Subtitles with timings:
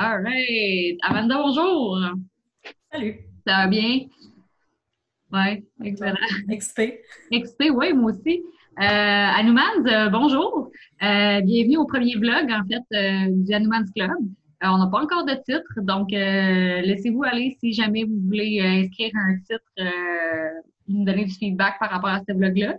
[0.00, 0.96] All right.
[1.02, 1.98] Amanda, bonjour.
[2.92, 3.18] Salut.
[3.44, 4.06] Ça va bien?
[5.32, 6.14] Oui, excellent.
[6.48, 7.00] Excité.
[7.32, 8.44] Excité, oui, moi aussi.
[8.80, 10.70] Euh, Anoumans, euh, bonjour.
[11.02, 14.12] Euh, bienvenue au premier vlog, en fait, euh, du Anoumans Club.
[14.62, 19.36] On n'a pas encore de titre, donc laissez-vous aller si jamais vous voulez inscrire un
[19.38, 19.92] titre,
[20.86, 22.76] nous donner du feedback par rapport à ce vlog-là.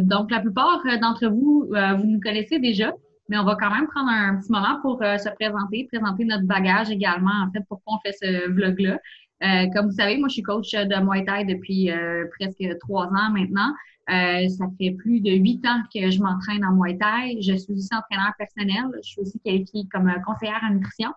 [0.00, 2.94] donc, la plupart d'entre vous, vous nous connaissez déjà,
[3.30, 6.90] mais on va quand même prendre un petit moment pour se présenter, présenter notre bagage
[6.90, 8.98] également, en fait, pourquoi on fait ce vlog-là.
[9.42, 13.06] Euh, comme vous savez, moi, je suis coach de Muay Thai depuis euh, presque trois
[13.06, 13.72] ans maintenant.
[14.10, 17.40] Euh, ça fait plus de huit ans que je m'entraîne en Muay Thai.
[17.40, 18.84] Je suis aussi entraîneur personnel.
[19.02, 21.10] Je suis aussi qualifiée comme conseillère en nutrition.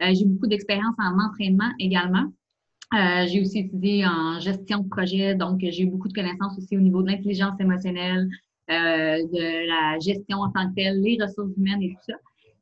[0.00, 2.26] j'ai beaucoup d'expérience en entraînement également.
[2.92, 7.02] j'ai aussi étudié en gestion de projet, donc j'ai beaucoup de connaissances aussi au niveau
[7.02, 8.28] de l'intelligence émotionnelle,
[8.70, 12.14] de la gestion en tant que telle, les ressources humaines et tout ça.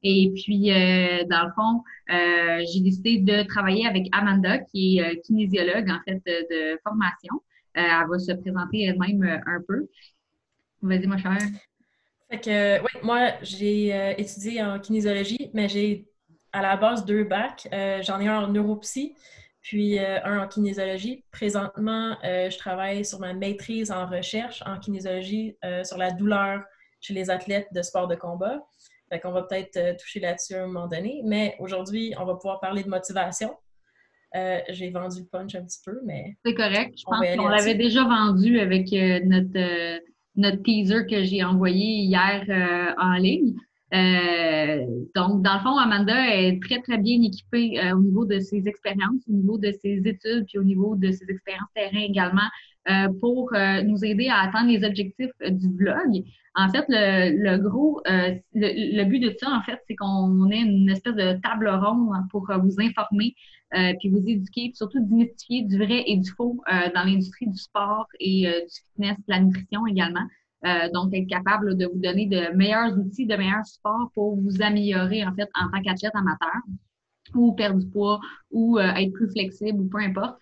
[0.03, 5.03] Et puis, euh, dans le fond, euh, j'ai décidé de travailler avec Amanda, qui est
[5.03, 7.43] euh, kinésiologue, en fait, de, formation.
[7.75, 9.89] elle va se présenter elle-même un peu.
[10.83, 11.39] Vas-y, ma chère.
[12.31, 16.07] Fait que, oui, moi, j'ai étudié en kinésiologie, mais j'ai
[16.53, 17.69] à la base deux bacs.
[18.03, 19.15] J'en ai un en neuropsy,
[19.63, 21.25] puis un en kinésiologie.
[21.31, 26.63] Présentement, je travaille sur ma maîtrise en recherche en kinésiologie sur la douleur
[27.01, 28.61] chez les athlètes de sport de combat.
[29.11, 31.23] Fait qu'on va peut-être euh, toucher là-dessus à un moment donné.
[31.25, 33.55] Mais aujourd'hui, on va pouvoir parler de motivation.
[34.37, 36.37] Euh, j'ai vendu le punch un petit peu, mais.
[36.45, 36.95] C'est correct.
[36.99, 40.03] Je pense qu'on l'avait déjà vendu avec euh, notre,
[40.37, 42.45] notre teaser que j'ai envoyé hier
[42.99, 43.55] en ligne.
[43.93, 49.23] Donc, dans le fond, Amanda est très, très bien équipée au niveau de ses expériences,
[49.29, 52.49] au niveau de ses études, puis au niveau de ses expériences terrain également,
[53.21, 53.53] pour
[53.85, 56.23] nous aider à atteindre les objectifs du blog.
[56.59, 60.91] En fait, le, gros, euh, le, but de ça, en fait, c'est qu'on ait une
[60.91, 63.37] espèce de table ronde pour euh, vous informer,
[63.75, 67.57] euh, puis vous éduquer, puis surtout démystifier du vrai et du faux dans l'industrie du
[67.57, 70.27] sport et du fitness, de la nutrition également.
[70.93, 75.25] Donc, être capable de vous donner de meilleurs outils, de meilleurs supports pour vous améliorer,
[75.25, 76.61] en fait, en tant qu'athlète amateur
[77.35, 78.19] ou perdre du poids
[78.51, 80.37] ou être plus flexible ou peu importe.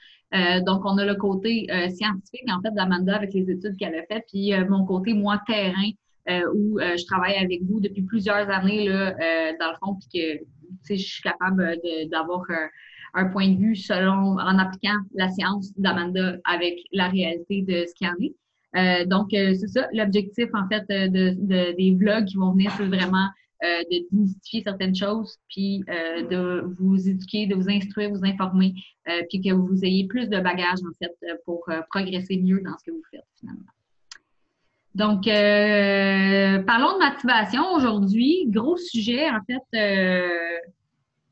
[0.64, 4.24] donc, on a le côté scientifique, en fait, d'Amanda avec les études qu'elle a faites,
[4.28, 5.90] puis mon côté, moi, terrain,
[6.28, 9.94] euh, où euh, je travaille avec vous depuis plusieurs années, là, euh, dans le fond,
[9.94, 10.40] puis
[10.88, 11.78] que je suis capable
[12.10, 12.42] d'avoir
[13.14, 17.94] un point de vue selon, en appliquant la science d'Amanda avec la réalité de ce
[17.94, 18.34] qu'il y en est.
[19.06, 23.28] donc, c'est ça, l'objectif, en fait, de, des vlogs qui vont venir, c'est vraiment
[23.62, 28.74] de démystifier certaines choses, puis de vous éduquer, de vous instruire, vous informer,
[29.30, 32.90] puis que vous ayez plus de bagages, en fait, pour progresser mieux dans ce que
[32.90, 33.64] vous faites, finalement.
[34.96, 38.46] Donc, euh, parlons de motivation aujourd'hui.
[38.48, 39.78] Gros sujet, en fait.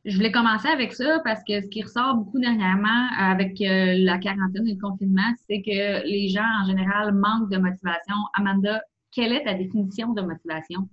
[0.05, 4.19] Je voulais commencer avec ça parce que ce qui ressort beaucoup dernièrement avec euh, la
[4.19, 8.15] quarantaine et le confinement, c'est que les gens en général manquent de motivation.
[8.35, 10.89] Amanda, quelle est ta définition de motivation?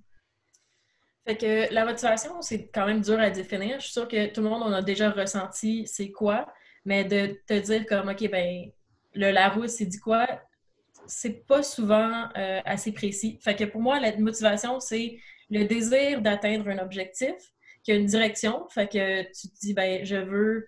[1.27, 3.79] Fait que la motivation, c'est quand même dur à définir.
[3.79, 6.47] Je suis sûre que tout le monde en a déjà ressenti c'est quoi,
[6.85, 8.71] mais de te dire comme OK, ben
[9.13, 10.25] le Larousse, c'est dit quoi?
[11.05, 13.37] c'est pas souvent euh, assez précis.
[13.41, 15.19] Fait que pour moi, la motivation, c'est
[15.49, 17.35] le désir d'atteindre un objectif
[17.83, 18.67] qui a une direction.
[18.69, 20.67] Fait que tu te dis, ben, je veux,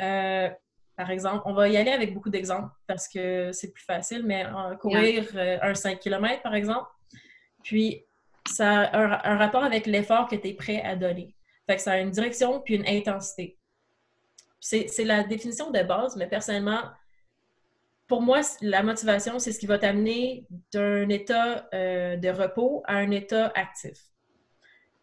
[0.00, 0.48] euh,
[0.96, 4.46] par exemple, on va y aller avec beaucoup d'exemples parce que c'est plus facile, mais
[4.80, 6.88] courir euh, un 5 km, par exemple.
[7.62, 8.04] Puis,
[8.48, 11.34] ça a un, rapport avec l'effort que tu es prêt à donner.
[11.66, 13.58] Fait que ça a une direction puis une intensité.
[14.60, 16.82] C'est la définition de base, mais personnellement,
[18.06, 22.96] pour moi, la motivation, c'est ce qui va t'amener d'un état euh, de repos à
[22.96, 24.11] un état actif.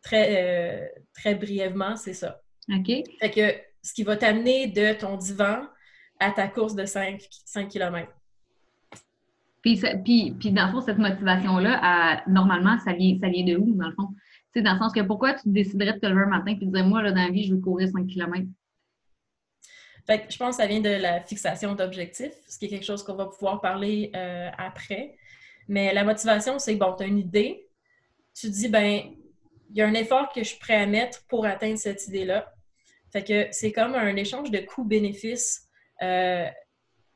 [0.01, 2.41] Très, euh, très brièvement, c'est ça.
[2.71, 2.87] OK.
[3.19, 5.61] Fait que ce qui va t'amener de ton divan
[6.19, 8.11] à ta course de 5, 5 km.
[9.61, 13.75] Puis, puis, puis, dans le fond, cette motivation-là, normalement, ça vient, ça vient de où,
[13.75, 14.07] dans le fond?
[14.53, 16.65] Tu sais, dans le sens que pourquoi tu déciderais de te lever un matin et
[16.65, 18.45] de dire, moi, là, dans la vie, je veux courir 5 km?
[20.29, 23.13] je pense que ça vient de la fixation d'objectifs, ce qui est quelque chose qu'on
[23.13, 25.15] va pouvoir parler euh, après.
[25.67, 27.67] Mais la motivation, c'est bon, tu as une idée,
[28.33, 29.01] tu dis, ben,
[29.69, 32.51] il y a un effort que je suis prêt à mettre pour atteindre cette idée-là.
[33.11, 35.67] Fait que c'est comme un échange de coûts-bénéfices.
[36.01, 36.47] Euh,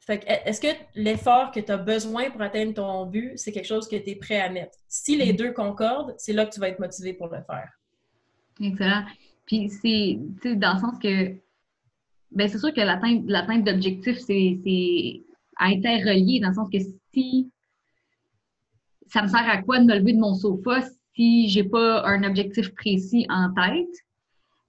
[0.08, 3.96] est-ce que l'effort que tu as besoin pour atteindre ton but, c'est quelque chose que
[3.96, 4.78] tu es prêt à mettre?
[4.88, 5.36] Si les mm.
[5.36, 7.70] deux concordent, c'est là que tu vas être motivé pour le faire.
[8.62, 9.06] Excellent.
[9.46, 10.20] Puis c'est
[10.56, 11.36] dans le sens que
[12.32, 15.22] ben c'est sûr que l'atteinte d'objectifs, c'est
[15.60, 16.80] interrelié, dans le sens que
[17.14, 17.52] si
[19.08, 20.82] ça me sert à quoi de me lever de mon sofa
[21.16, 24.04] si j'ai pas un objectif précis en tête?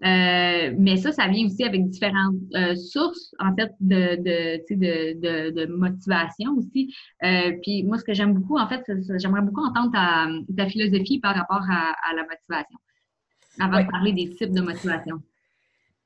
[0.05, 5.51] Euh, mais ça, ça vient aussi avec différentes euh, sources, en fait, de, de, de,
[5.51, 6.95] de, motivation aussi.
[7.23, 8.83] Euh, puis moi, ce que j'aime beaucoup, en fait,
[9.19, 10.27] j'aimerais beaucoup entendre ta,
[10.57, 12.79] ta, philosophie par rapport à, à la motivation,
[13.59, 15.23] avant de parler des types de motivation.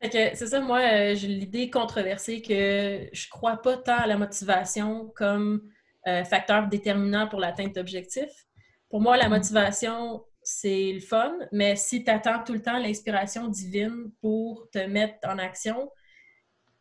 [0.00, 5.62] c'est ça, moi, j'ai l'idée controversée que je crois pas tant à la motivation comme
[6.04, 8.46] facteur déterminant pour l'atteinte d'objectifs.
[8.90, 9.30] Pour moi, la mm-hmm.
[9.30, 14.78] motivation, c'est le fun, mais si tu attends tout le temps l'inspiration divine pour te
[14.78, 15.90] mettre en action,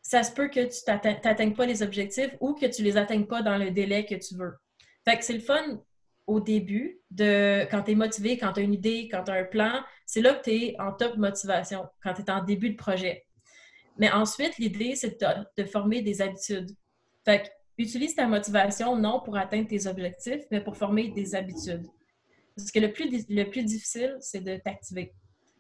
[0.01, 3.41] ça se peut que tu n'atteignes pas les objectifs ou que tu les atteignes pas
[3.41, 4.53] dans le délai que tu veux.
[5.03, 5.83] Fait que c'est le fun
[6.27, 9.35] au début, de quand tu es motivé, quand tu as une idée, quand tu as
[9.35, 12.69] un plan, c'est là que tu es en top motivation, quand tu es en début
[12.69, 13.25] de projet.
[13.97, 16.71] Mais ensuite, l'idée, c'est de, de, former des habitudes.
[17.25, 17.47] Fait que,
[17.77, 21.85] utilise ta motivation non pour atteindre tes objectifs, mais pour former des habitudes.
[22.57, 25.13] Parce que le plus, le plus difficile, c'est de t'activer.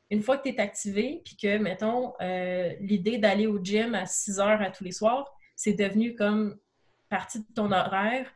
[0.09, 4.07] Une fois que tu es activé, puis que, mettons, euh, l'idée d'aller au gym à
[4.07, 6.57] 6 heures à tous les soirs, c'est devenu comme
[7.09, 8.33] partie de ton horaire,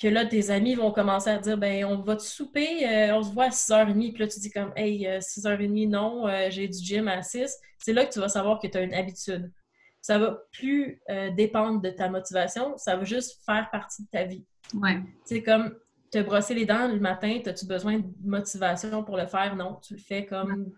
[0.00, 3.22] que là, tes amis vont commencer à dire ben on va te souper, euh, on
[3.22, 6.78] se voit à 6h30, puis là, tu dis comme Hey, 6h30, euh, non, j'ai du
[6.78, 7.54] gym à 6.
[7.78, 9.52] C'est là que tu vas savoir que tu as une habitude.
[10.00, 11.02] Ça va plus
[11.34, 14.46] dépendre de ta motivation, ça va juste faire partie de ta vie.
[14.74, 15.00] Ouais.
[15.24, 15.76] C'est comme
[16.16, 19.54] te brosser les dents le matin, as-tu besoin de motivation pour le faire?
[19.56, 20.70] Non, tu le fais comme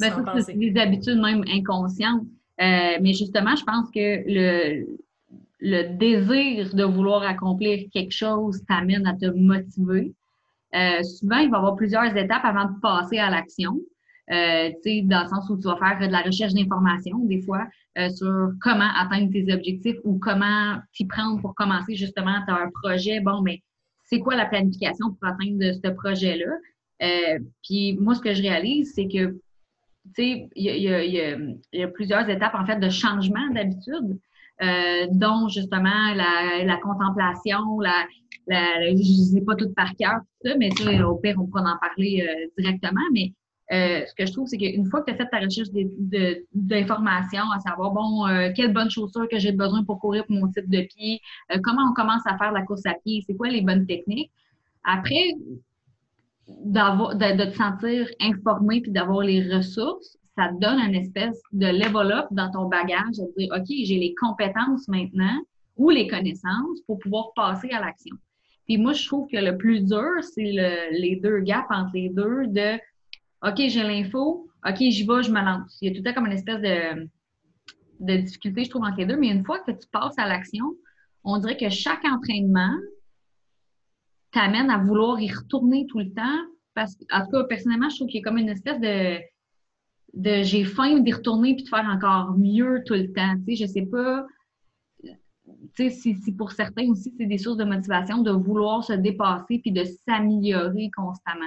[0.00, 2.22] ben, ça, c'est des habitudes même inconscientes.
[2.60, 4.86] Euh, mais justement, je pense que le,
[5.60, 10.12] le désir de vouloir accomplir quelque chose t'amène à te motiver.
[10.74, 13.78] Euh, souvent, il va y avoir plusieurs étapes avant de passer à l'action.
[14.30, 14.70] Euh,
[15.04, 17.66] dans le sens où tu vas faire de la recherche d'informations, des fois,
[17.98, 23.20] euh, sur comment atteindre tes objectifs ou comment t'y prendre pour commencer justement, un projet,
[23.20, 23.62] bon, mais
[24.04, 26.52] c'est quoi la planification pour atteindre ce projet-là?
[27.02, 29.32] Euh, puis moi, ce que je réalise, c'est que,
[30.14, 34.18] tu sais, il y, a, plusieurs étapes, en fait, de changement d'habitude,
[34.62, 38.06] euh, dont justement la, contemplation, la,
[38.48, 41.62] je ne sais pas tout par cœur, tout ça, mais ça, au pire, on pourra
[41.62, 43.32] en parler euh, directement, mais
[43.72, 45.68] euh, ce que je trouve, c'est qu'une fois que tu as fait ta recherche
[46.52, 50.48] d'informations, à savoir, bon, euh, quelles bonnes chaussures que j'ai besoin pour courir pour mon
[50.48, 51.20] type de pied,
[51.52, 54.30] euh, comment on commence à faire la course à pied, c'est quoi les bonnes techniques?
[54.84, 55.32] Après,
[56.46, 61.66] de, de, te sentir informé puis d'avoir les ressources, ça te donne une espèce de
[61.66, 65.40] level up dans ton bagage, de dire, OK, j'ai les compétences maintenant
[65.76, 68.14] ou les connaissances pour pouvoir passer à l'action.
[68.66, 72.46] Puis moi, je trouve que le plus dur, c'est les deux gaps entre les deux
[72.48, 72.78] de
[73.46, 75.76] OK, j'ai l'info, OK, j'y vais, je me lance.
[75.82, 79.06] Il y a tout le temps comme une espèce de, difficulté, je trouve, entre les
[79.06, 79.16] deux.
[79.16, 80.74] Mais une fois que tu passes à l'action,
[81.24, 82.74] on dirait que chaque entraînement
[84.32, 86.40] t'amène à vouloir y retourner tout le temps.
[86.74, 89.18] Parce que, en tout cas, personnellement, je trouve qu'il y a comme une espèce de,
[90.14, 93.36] de j'ai faim d'y retourner puis de faire encore mieux tout le temps.
[93.46, 94.26] Tu sais, je sais pas
[95.76, 98.92] tu sais, si, si, pour certains aussi, c'est des sources de motivation de vouloir se
[98.94, 101.44] dépasser puis de s'améliorer constamment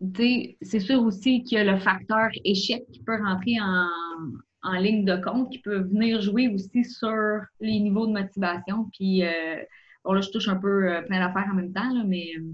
[0.00, 5.16] c'est sûr aussi qu'il y a le facteur échec qui peut rentrer en, ligne de
[5.16, 8.88] compte, qui peut venir jouer aussi sur les niveaux de motivation.
[8.92, 9.56] Puis, euh,
[10.04, 12.52] bon, là, je touche un peu euh, plein d'affaires en même temps, là, mais euh,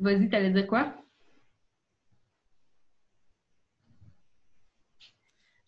[0.00, 0.94] vas-y, t'allais dire quoi?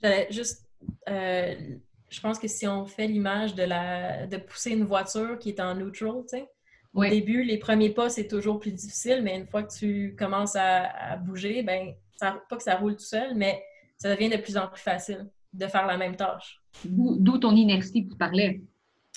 [0.02, 0.66] J'allais juste.
[1.06, 5.60] je pense que si on fait l'image de la de pousser une voiture qui est
[5.60, 6.48] en neutral, tu sais,
[6.94, 10.56] au début, les premiers pas, c'est toujours plus difficile, mais une fois que tu commences
[10.56, 13.62] à, bouger, ben, ça, pas que ça roule tout seul, mais
[13.96, 16.60] ça devient de plus en plus facile de faire la même tâche.
[16.84, 18.62] D'où ton inertie que tu parlais.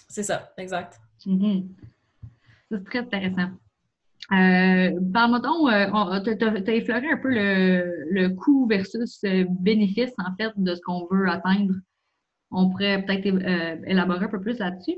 [0.07, 0.99] C'est ça, exact.
[1.25, 1.67] Mm-hmm.
[2.71, 3.49] C'est très intéressant.
[4.31, 10.35] Euh, Parle-moi donc, tu as, effleuré un peu le, le coût versus euh, bénéfice, en
[10.35, 11.73] fait, de ce qu'on veut atteindre.
[12.51, 14.97] On pourrait peut-être euh, élaborer un peu plus là-dessus.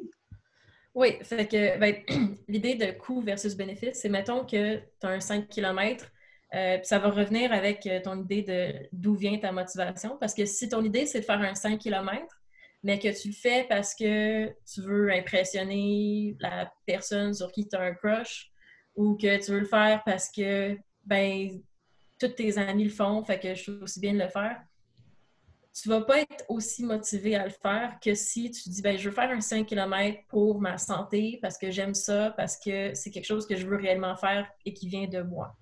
[0.95, 1.95] Oui, fait que ben,
[2.47, 6.05] l'idée de coût versus bénéfice, c'est mettons que tu as un 5 km,
[6.53, 10.17] euh, ça va revenir avec euh, ton idée de d'où vient ta motivation.
[10.19, 12.41] Parce que si ton idée, c'est de faire un 5 km,
[12.83, 17.75] mais que tu le fais parce que tu veux impressionner la personne sur qui tu
[17.75, 18.51] as un crush,
[18.95, 21.59] ou que tu veux le faire parce que ben
[22.19, 24.61] tous tes amis le font, fait que je trouve aussi bien de le faire
[25.73, 29.09] tu vas pas être aussi motivé à le faire que si tu dis ben je
[29.09, 33.09] veux faire un 5 km pour ma santé parce que j'aime ça, parce que c'est
[33.09, 35.57] quelque chose que je veux réellement faire et qui vient de moi.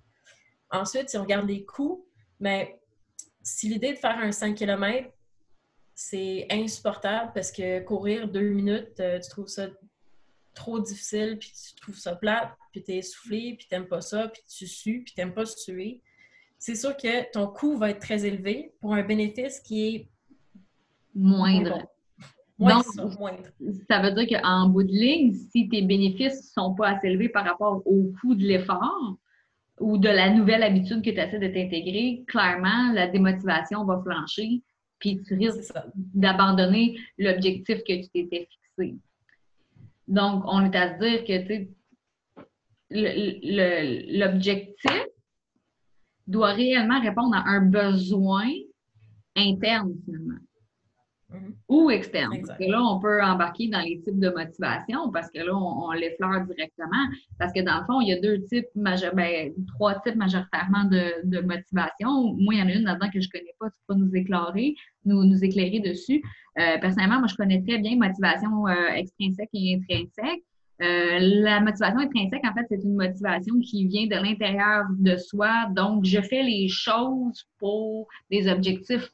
[0.70, 2.06] Ensuite, si on regarde les coûts,
[2.40, 2.78] mais ben,
[3.42, 5.08] si l'idée de faire un 5 km,
[5.94, 9.68] c'est insupportable parce que courir deux minutes, euh, tu trouves ça
[10.54, 14.02] trop difficile, puis tu trouves ça plate, puis tu es essoufflé, puis tu n'aimes pas
[14.02, 16.02] ça, puis tu sues, puis tu n'aimes pas suer
[16.62, 20.08] c'est sûr que ton coût va être très élevé pour un bénéfice qui est
[21.12, 21.82] moindre.
[22.56, 22.84] Donc,
[23.90, 27.30] ça veut dire qu'en bout de ligne, si tes bénéfices ne sont pas assez élevés
[27.30, 29.16] par rapport au coût de l'effort
[29.80, 34.62] ou de la nouvelle habitude que tu essaies de t'intégrer, clairement, la démotivation va flancher,
[35.00, 38.94] puis tu risques d'abandonner l'objectif que tu t'étais fixé.
[40.06, 41.66] Donc, on est à se dire que
[44.20, 45.08] l'objectif
[46.32, 48.48] doit réellement répondre à un besoin
[49.36, 50.38] interne, finalement.
[51.30, 51.54] Mhm.
[51.68, 52.36] Ou externe.
[52.46, 55.90] Parce que là, on peut embarquer dans les types de motivation parce que là, on,
[55.92, 57.04] l'effleure directement.
[57.38, 61.40] Parce que dans le fond, il y a deux types, ben, trois types majoritairement de,
[61.40, 62.34] motivation.
[62.34, 64.14] Moi, il y en a une là-dedans que je ne connais pas, tu peux nous
[64.14, 64.74] éclairer,
[65.04, 66.22] nous, nous éclairer dessus.
[66.58, 70.42] Euh, personnellement, moi, je connais très bien motivation euh, extrinsèque et intrinsèque.
[70.82, 75.66] Euh, la motivation intrinsèque, en fait, c'est une motivation qui vient de l'intérieur de soi.
[75.76, 79.08] Donc, je fais les choses pour des objectifs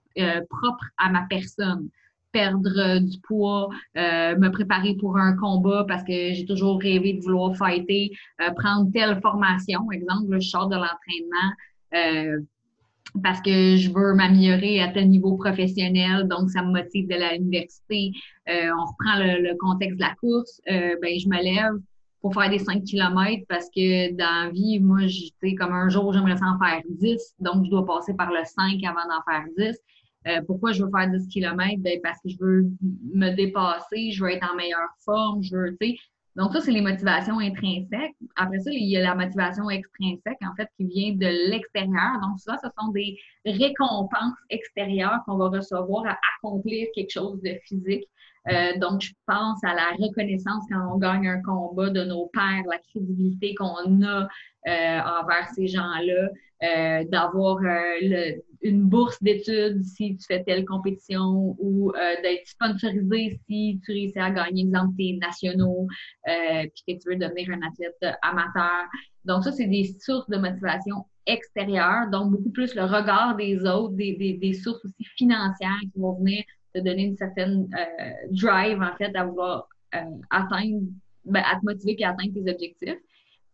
[0.48, 1.88] propres à ma personne
[2.32, 7.20] perdre du poids, euh, me préparer pour un combat parce que j'ai toujours rêvé de
[7.20, 8.10] vouloir fighter,
[8.40, 11.50] euh, prendre telle formation, exemple, je sors de l'entraînement
[11.94, 12.40] euh,
[13.22, 18.12] parce que je veux m'améliorer à tel niveau professionnel, donc ça me motive de l'université.
[18.49, 21.78] On reprend le, contexte de la course, ben je me lève
[22.21, 26.12] pour faire des 5 km parce que dans la vie, moi, sais, comme un jour,
[26.12, 29.78] j'aimerais en faire 10, donc je dois passer par le 5 avant d'en faire 10.
[30.26, 31.81] Euh, pourquoi je veux faire 10 km?
[31.81, 32.67] Ben, parce que je veux
[33.14, 35.97] me dépasser, je veux être en meilleure forme, je veux, tu sais.
[36.38, 38.14] Donc, ça, c'est les motivations intrinsèques.
[38.37, 42.21] Après ça, il y a la motivation extrinsèque, en fait, qui vient de l'extérieur.
[42.23, 47.54] Donc, ça, ce sont des récompenses extérieures qu'on va recevoir à accomplir quelque chose de
[47.64, 48.09] physique.
[48.52, 52.62] Euh, donc, je pense à la reconnaissance quand on gagne un combat de nos pères,
[52.71, 54.28] la crédibilité qu'on a
[54.66, 56.28] envers ces gens-là,
[56.64, 57.58] euh, d'avoir
[58.62, 64.30] une bourse d'études si tu fais telle compétition ou d'être sponsorisé si tu réussis à
[64.30, 65.86] gagner, exemple, tes nationaux,
[66.24, 68.86] puis que tu veux devenir un athlète amateur.
[69.24, 73.94] Donc, ça, c'est des sources de motivation extérieures, donc beaucoup plus le regard des autres,
[73.94, 76.42] des, des, des sources aussi financières qui vont venir
[76.74, 79.98] te donner une certaine euh, drive, en fait, à vouloir euh,
[80.30, 80.80] atteindre,
[81.24, 82.98] ben, à te motiver et atteindre tes objectifs.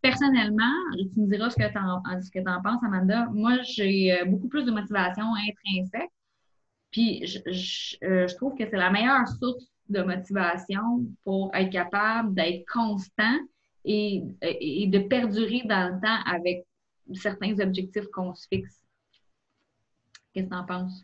[0.05, 0.75] Personnellement,
[1.15, 3.27] tu me diras ce que tu en, en, penses, Amanda.
[3.33, 6.11] Moi, j'ai euh, beaucoup plus de motivation intrinsèque.
[6.91, 12.67] Puis, je, je, trouve que c'est la meilleure source de motivation pour être capable d'être
[12.71, 13.39] constant
[13.87, 16.67] et, et, de perdurer dans le temps avec
[17.15, 18.83] certains objectifs qu'on se fixe.
[20.35, 21.03] Qu'est-ce que tu en penses?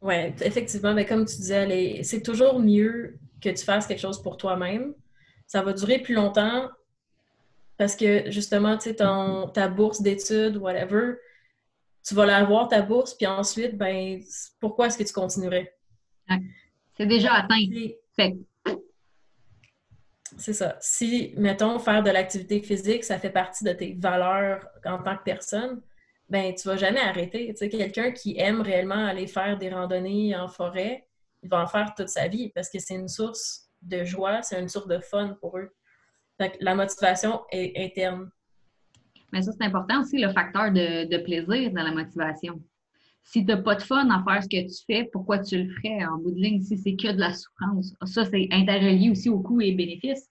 [0.00, 4.36] Oui, effectivement, mais comme tu disais, c'est toujours mieux que tu fasses quelque chose pour
[4.36, 4.94] toi-même.
[5.46, 6.68] Ça va durer plus longtemps
[7.78, 11.14] parce que justement, tu sais, ta bourse d'études, whatever,
[12.06, 14.20] tu vas l'avoir, ta bourse, puis ensuite, ben,
[14.60, 15.74] pourquoi est-ce que tu continuerais?
[16.96, 17.64] C'est déjà atteint.
[20.36, 20.76] C'est ça.
[20.80, 25.22] Si, mettons, faire de l'activité physique, ça fait partie de tes valeurs en tant que
[25.22, 25.80] personne,
[26.28, 27.48] ben tu vas jamais arrêter.
[27.48, 31.06] Tu sais, quelqu'un qui aime réellement aller faire des randonnées en forêt,
[31.42, 34.60] il va en faire toute sa vie parce que c'est une source de joie, c'est
[34.60, 35.70] une source de fun pour eux.
[36.60, 38.30] La motivation est interne.
[39.32, 42.60] Mais ça, c'est important aussi, le facteur de, plaisir dans la motivation.
[43.22, 45.70] Si tu n'as pas de fun à faire ce que tu fais, pourquoi tu le
[45.74, 46.04] ferais?
[46.06, 47.92] En bout de ligne si c'est que de la souffrance?
[48.04, 50.28] Ça, c'est interrelié aussi aux coûts et bénéfices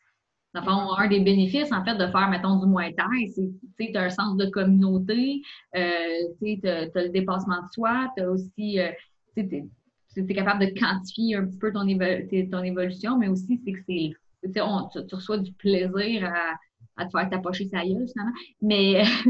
[0.65, 4.03] un des bénéfices, en fait, de faire, mettons, du Muay Thai, c'est que tu as
[4.03, 5.41] un sens de communauté,
[5.75, 8.91] euh, tu as, le dépassement de soi, tu as aussi, euh,
[9.35, 13.79] tu es, capable de quantifier un petit peu ton, ton évolution, mais aussi, c'est que
[13.87, 14.11] c'est,
[14.43, 16.31] tu, reçois du plaisir
[16.97, 18.33] à, te faire tapocher sa gueule, finalement.
[18.61, 19.03] Mais,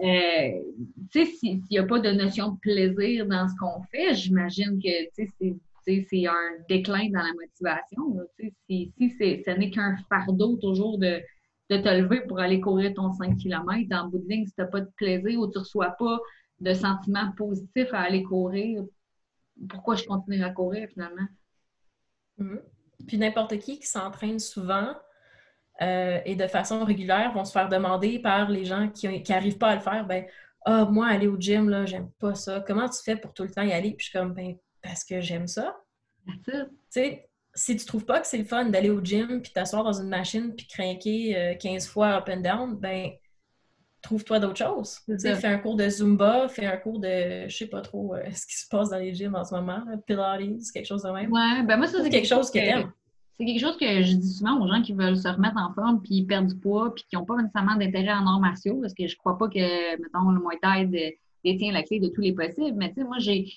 [0.00, 0.62] euh,
[1.10, 4.80] tu sais, s'il n'y a pas de notion de plaisir dans ce qu'on fait, j'imagine
[4.80, 8.20] que, tu sais, c'est un déclin dans la motivation.
[8.68, 11.20] Si, si ce n'est qu'un fardeau toujours de,
[11.70, 14.60] de, te lever pour aller courir ton 5 km, en bout de ligne, si tu
[14.60, 16.18] n'as pas de plaisir ou tu ne reçois pas
[16.60, 18.84] de sentiments positifs à aller courir,
[19.68, 21.26] pourquoi je continue à courir finalement?
[22.38, 22.60] Mm-hmm.
[23.06, 24.94] Puis n'importe qui qui s'entraîne souvent
[25.82, 29.70] euh, et de façon régulière vont se faire demander par les gens qui n'arrivent pas
[29.70, 30.24] à le faire, ben
[30.66, 32.62] ah, moi, aller au gym, là, j'aime pas ça.
[32.66, 33.94] Comment tu fais pour tout le temps y aller?
[33.94, 35.76] Puis je suis comme, ben, parce que j'aime ça.
[36.44, 36.52] Tu
[36.90, 40.00] sais, si tu trouves pas que c'est le fun d'aller au gym puis t'asseoir dans
[40.00, 43.10] une machine puis craquer 15 euh, fois up and down, ben
[44.02, 44.98] trouve-toi d'autres choses.
[45.18, 48.46] Fais un cours de Zumba, fais un cours de, je sais pas trop euh, ce
[48.46, 51.30] qui se passe dans les gyms en ce moment, Pilates, quelque chose de même.
[51.30, 52.92] Ouais, ben moi, ça, c'est quelque chose que t'aimes
[53.40, 56.02] c'est quelque chose que je dis souvent aux gens qui veulent se remettre en forme
[56.02, 59.06] puis perdre du poids puis qui n'ont pas nécessairement d'intérêt en arts martiaux parce que
[59.06, 62.76] je crois pas que, mettons, le Muay Thai détient la clé de tous les possibles.
[62.76, 63.50] Mais tu sais, moi, j'ai.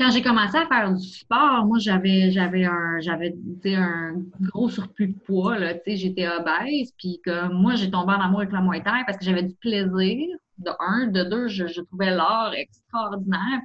[0.00, 3.34] Quand j'ai commencé à faire du sport, moi, j'avais j'avais un j'avais
[3.76, 5.58] un gros surplus de poids.
[5.58, 6.94] Là, j'étais obèse.
[6.96, 9.54] Puis comme moi, j'ai tombé en amour avec le Muay Thai parce que j'avais du
[9.56, 10.26] plaisir.
[10.56, 13.60] De un, de deux, je, je trouvais l'art extraordinaire.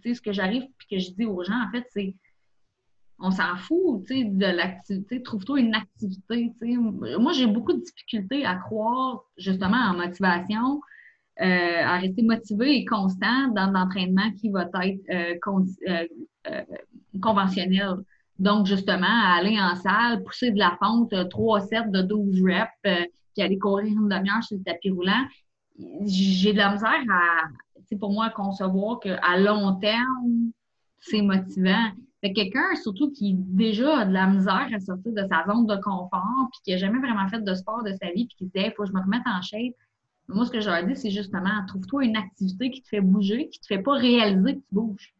[0.00, 2.16] Puis, ce que j'arrive puis que je dis aux gens, en fait, c'est
[3.20, 5.22] on s'en fout, tu sais, de l'activité.
[5.22, 7.16] Trouve-toi une activité, tu sais.
[7.18, 10.80] Moi, j'ai beaucoup de difficultés à croire, justement, en motivation,
[11.40, 16.04] euh, à rester motivé et constant dans l'entraînement qui va être euh,
[16.48, 16.62] euh,
[17.20, 17.96] conventionnel.
[18.38, 23.42] Donc, justement, aller en salle, pousser de la fonte, 3 sets de 12 reps, puis
[23.42, 25.24] aller courir une demi-heure sur le tapis roulant.
[26.04, 30.50] J'ai de la misère à, pour moi, à concevoir qu'à long terme,
[31.00, 31.92] c'est motivant
[32.32, 36.48] quelqu'un, surtout qui déjà a de la misère à sortir de sa zone de confort,
[36.52, 38.64] puis qui n'a jamais vraiment fait de sport de sa vie, puis qui se dit,
[38.66, 39.74] il faut que je me remette en shape.
[40.28, 43.48] Moi, ce que je leur dis, c'est justement, trouve-toi une activité qui te fait bouger,
[43.48, 45.14] qui te fait pas réaliser que tu bouges,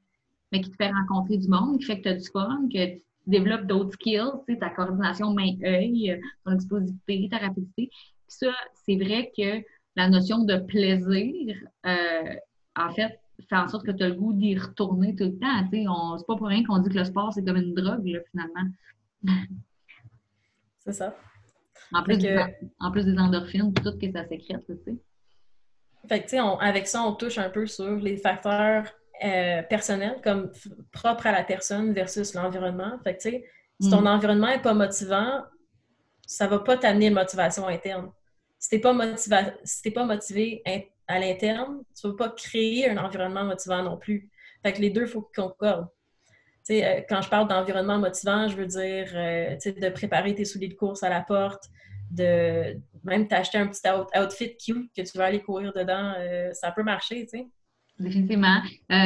[0.50, 2.94] mais qui te fait rencontrer du monde, qui fait que tu as du fun, que
[2.96, 7.88] tu développes d'autres skills, ta coordination main-œil, ton explosivité, ta rapidité.
[7.88, 8.52] Puis ça,
[8.84, 12.34] c'est vrai que la notion de plaisir, euh,
[12.76, 15.68] en fait, fait en sorte que tu as le goût d'y retourner tout le temps.
[15.70, 18.70] C'est pas pour rien qu'on dit que le sport, c'est comme une drogue, finalement.
[20.84, 21.16] C'est ça.
[21.92, 22.44] En plus, des,
[22.80, 24.96] en plus des endorphines, tout ce que ça sécrète, tu sais.
[26.08, 28.84] Fait que, tu sais, avec ça, on touche un peu sur les facteurs
[29.24, 30.52] euh, personnels, comme
[30.92, 32.98] propres à la personne versus l'environnement.
[33.02, 33.44] Fait que, tu sais,
[33.80, 34.06] si ton mm.
[34.06, 35.42] environnement n'est pas motivant,
[36.26, 38.10] ça va pas t'amener une motivation interne.
[38.58, 38.94] Si t'es pas,
[39.64, 40.62] si pas motivé
[41.06, 44.30] à l'interne, tu ne vas pas créer un environnement motivant non plus.
[44.64, 45.88] Fait que les deux, il faut qu'ils concordent.
[46.70, 50.74] Euh, quand je parle d'environnement motivant, je veux dire euh, de préparer tes souliers de
[50.74, 51.64] course à la porte,
[52.10, 53.82] de même t'acheter un petit
[54.18, 57.46] outfit cute que tu vas aller courir dedans, euh, ça peut marcher, tu sais.
[57.98, 58.60] Définitivement.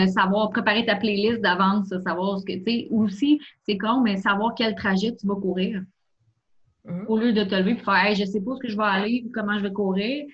[0.08, 4.52] savoir préparer ta playlist d'avance, savoir ce que, tu sais, aussi, c'est con, mais savoir
[4.56, 5.80] quel trajet tu vas courir.
[6.84, 7.06] Mm-hmm.
[7.06, 8.82] Au lieu de te lever et faire, hey, je sais pas où que je vais
[8.82, 10.24] aller, comment je vais courir,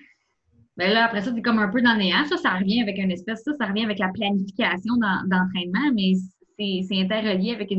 [0.75, 2.25] ben là, après ça, c'est comme un peu dans néant.
[2.25, 6.13] Ça, ça revient avec une espèce, ça, ça revient avec la planification d'entraînement, mais
[6.57, 7.71] c'est interrelié avec,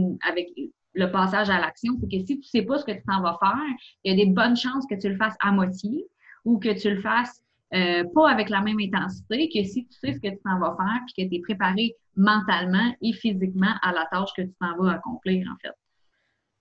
[0.95, 1.93] le passage à l'action.
[2.01, 4.25] C'est que si tu sais pas ce que tu t'en vas faire, il y a
[4.25, 6.07] des bonnes chances que tu le fasses à moitié
[6.45, 10.15] ou que tu le fasses euh, pas avec la même intensité que si tu sais
[10.15, 13.93] ce que tu t'en vas faire puis que tu es préparé mentalement et physiquement à
[13.93, 15.75] la tâche que tu t'en vas accomplir, en fait.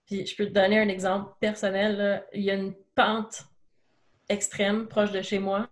[0.05, 2.25] Puis je peux te donner un exemple personnel.
[2.33, 3.45] Il y a une pente
[4.29, 5.67] extrême proche de chez moi.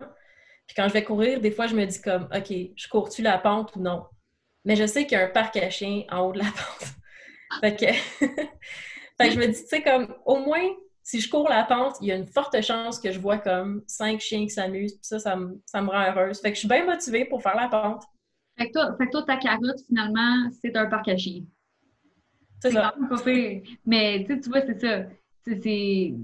[0.67, 3.37] Puis quand je vais courir, des fois, je me dis comme, OK, je cours-tu la
[3.37, 4.05] pente ou non?
[4.65, 6.89] Mais je sais qu'il y a un parc à chiens en haut de la pente.
[7.61, 7.93] fait, que...
[9.17, 10.67] fait que je me dis, tu sais, comme, au moins,
[11.03, 13.83] si je cours la pente, il y a une forte chance que je vois comme
[13.85, 14.95] cinq chiens qui s'amusent.
[14.95, 16.41] Puis ça, ça me, ça me rend heureuse.
[16.41, 18.03] Fait que je suis bien motivée pour faire la pente.
[18.57, 21.43] Fait que toi, fait que toi ta carotte, finalement, c'est un parc à chiens.
[22.61, 22.95] C'est ça.
[23.85, 25.03] Mais tu vois, c'est ça.
[25.45, 26.15] C'est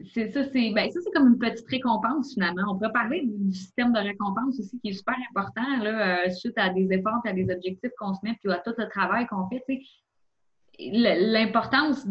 [0.00, 2.62] c'est ça, c'est ben, ça, c'est comme une petite récompense finalement.
[2.70, 6.58] On pourrait parler du système de récompense aussi qui est super important là, euh, suite
[6.58, 9.48] à des efforts, à des objectifs qu'on se met, puis à tout le travail qu'on
[9.48, 9.62] fait.
[10.76, 12.04] L'importance,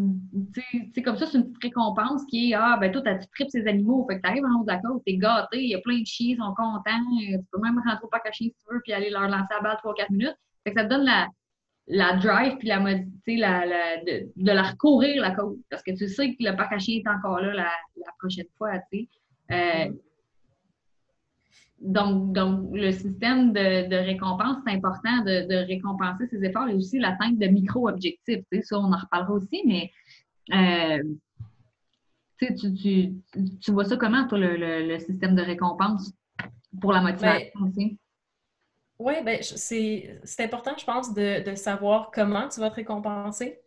[0.96, 3.68] c'est comme ça, c'est une petite récompense qui est Ah, ben toi, tu tripes ces
[3.68, 6.00] animaux, fait que tu arrives en haut la côte, t'es gâté, il y a plein
[6.00, 8.94] de chiens, ils sont contents, tu peux même rentrer au parc si tu veux, puis
[8.94, 10.38] aller leur lancer la balle 3-4 minutes.
[10.64, 11.28] Fait que ça te donne la,
[11.88, 15.58] la drive puis la, la, la de, de, la recourir la côte.
[15.70, 18.80] Parce que tu sais que le parc à est encore là la, la prochaine fois,
[18.92, 19.10] tu sais.
[19.52, 19.92] Euh,
[21.84, 26.74] donc, donc, le système de, de récompense, c'est important de, de, récompenser ses efforts et
[26.74, 28.44] aussi l'atteinte de micro-objectifs.
[28.50, 29.92] Tu sais, ça, on en reparlera aussi, mais
[30.54, 31.04] euh,
[32.38, 33.14] tu, tu,
[33.60, 36.14] tu, vois ça comment, toi, le, le, système de récompense
[36.80, 38.00] pour la motivation ben, aussi?
[39.04, 43.60] Oui, ben, c'est important, je pense, de, savoir comment tu vas te récompenser.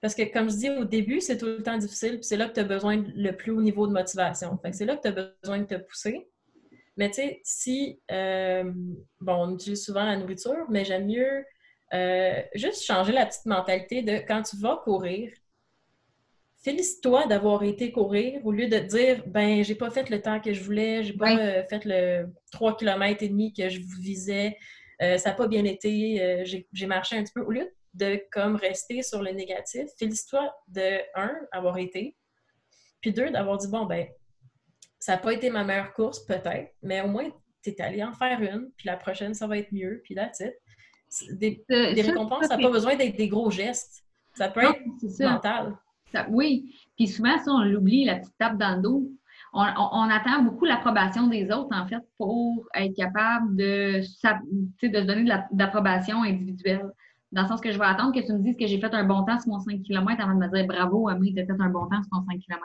[0.00, 2.48] Parce que, comme je dis au début, c'est tout le temps difficile, puis c'est là
[2.48, 4.58] que tu as besoin de le plus haut niveau de motivation.
[4.72, 6.30] c'est là que tu as besoin de te pousser.
[6.96, 8.72] Mais tu sais, si, euh,
[9.20, 11.44] bon, on utilise souvent la nourriture, mais j'aime mieux
[11.92, 15.30] euh, juste changer la petite mentalité de quand tu vas courir,
[16.62, 20.40] félicite-toi d'avoir été courir au lieu de te dire ben j'ai pas fait le temps
[20.40, 24.56] que je voulais, j'ai pas euh, fait le 3 km et demi que je visais,
[25.02, 27.42] euh, ça n'a pas bien été, euh, j'ai marché un petit peu.
[27.42, 32.16] Au lieu de comme rester sur le négatif, félicite-toi de un, avoir été,
[33.00, 34.06] puis deux, d'avoir dit bon ben
[34.98, 37.30] ça n'a pas été ma meilleure course, peut-être, mais au moins
[37.62, 40.30] tu es allé en faire une, puis la prochaine, ça va être mieux, puis là,
[40.36, 40.44] tu
[41.36, 44.04] Des, des récompenses, ça n'a pas besoin d'être des gros gestes.
[44.34, 45.76] Ça peut être mental.
[46.30, 46.74] oui.
[46.96, 49.10] Puis souvent, ça, on l'oublie, la petite tape dans le dos.
[49.60, 55.24] On, attend beaucoup l'approbation des autres, en fait, pour être capable de, de se donner
[55.24, 56.92] de l'approbation individuelle.
[57.32, 59.04] Dans le sens que je vais attendre que tu me dises que j'ai fait un
[59.04, 61.60] bon temps sur mon 5 km avant de me dire bravo, Amélie, tu as fait
[61.60, 62.62] un bon temps sur ton 5 km.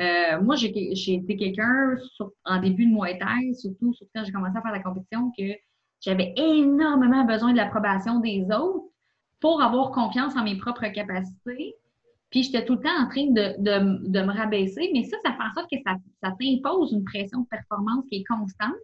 [0.00, 0.68] Euh, moi, j'ai
[1.14, 1.96] été quelqu'un
[2.44, 5.54] en début de Muay Thai, surtout, surtout quand j'ai commencé à faire la compétition, que
[6.00, 8.84] j'avais énormément besoin de l'approbation des autres
[9.40, 11.74] pour avoir confiance en mes propres capacités.
[12.30, 15.42] Puis j'étais tout le temps en train de, de, me rabaisser, mais ça, ça fait
[15.42, 18.74] en sorte que ça, ça t'impose une pression de performance qui est constante.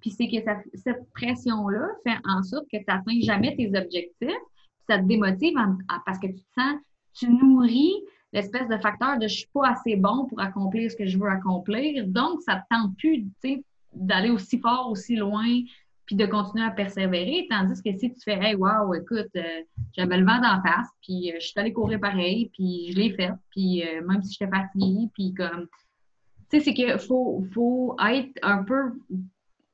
[0.00, 0.36] Puis c'est que
[0.74, 4.42] cette pression-là fait en sorte que tu n'atteins jamais tes objectifs.
[4.88, 5.54] Ça te démotive
[6.04, 6.74] parce que tu te sens,
[7.14, 7.94] tu nourris
[8.32, 11.28] l'espèce de facteur de je suis pas assez bon pour accomplir ce que je veux
[11.28, 12.06] accomplir.
[12.08, 13.26] Donc, ça te tente plus
[13.92, 15.60] d'aller aussi fort, aussi loin,
[16.14, 17.46] de continuer à persévérer.
[17.50, 19.62] Tandis que si tu fais Hey, wow, écoute, euh,
[19.96, 23.10] j'avais le vent d'en face, puis euh, je suis allée courir pareil, puis je l'ai
[23.10, 25.68] fait, puis euh, même si j'étais fatiguée, puis comme.
[26.50, 28.92] Tu sais, c'est qu'il faut, faut être un peu.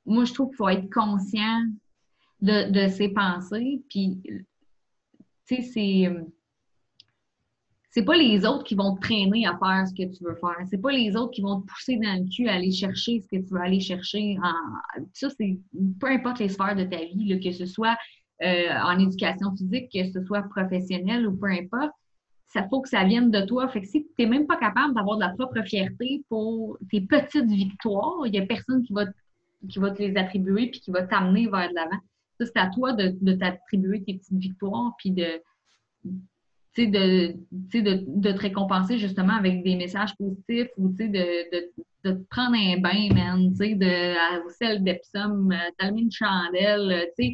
[0.07, 1.65] Moi, je trouve qu'il faut être conscient
[2.41, 4.21] de, de ses pensées, puis.
[5.47, 6.15] Tu sais, c'est
[7.91, 10.57] c'est pas les autres qui vont te traîner à faire ce que tu veux faire.
[10.69, 13.29] C'est pas les autres qui vont te pousser dans le cul à aller chercher ce
[13.29, 14.37] que tu veux aller chercher.
[15.15, 15.59] Ça, c'est
[15.99, 17.97] peu importe les sphères de ta vie, que ce soit
[18.43, 21.93] euh, en éducation physique, que ce soit professionnel ou peu importe.
[22.49, 23.69] Ça faut que ça vienne de toi.
[23.69, 27.01] Fait que si tu n'es même pas capable d'avoir de la propre fierté pour tes
[27.01, 29.07] petites victoires, il n'y a personne qui va,
[29.69, 32.01] qui va te les attribuer puis qui va t'amener vers de l'avant.
[32.39, 35.43] Ça, c'est à toi de, de t'attribuer tes petites victoires puis de
[36.87, 41.73] de, de, de, te récompenser justement avec des messages positifs ou de, de, de
[42.05, 47.25] te prendre un bain, man, de, sel d'Epsom, euh, t'allumer une chandelle, euh,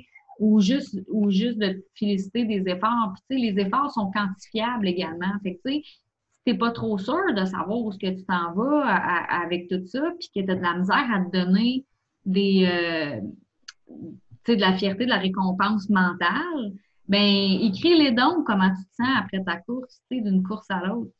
[0.40, 3.14] ou juste, ou juste de te féliciter des efforts.
[3.30, 5.32] Les efforts sont quantifiables également.
[5.42, 5.82] Fait que, tu sais,
[6.44, 10.02] t'es pas trop sûr de savoir où ce que tu t'en vas avec tout ça,
[10.18, 11.84] puis que tu as de la misère à te donner
[12.24, 13.20] des, euh,
[14.48, 16.72] de la fierté, de la récompense mentale,
[17.08, 17.20] ben
[17.60, 21.12] écris-les donc comment tu te sens après ta course, d'une course à l'autre.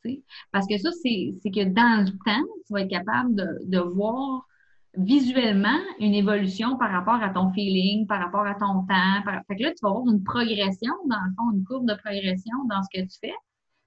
[0.50, 4.46] Parce que ça, c'est que dans le temps, tu vas être capable de, de, voir
[4.96, 9.42] visuellement une évolution par rapport à ton feeling, par rapport à ton temps.
[9.48, 12.64] Fait que là, tu vas avoir une progression, dans le fond, une courbe de progression
[12.70, 13.34] dans ce que tu fais.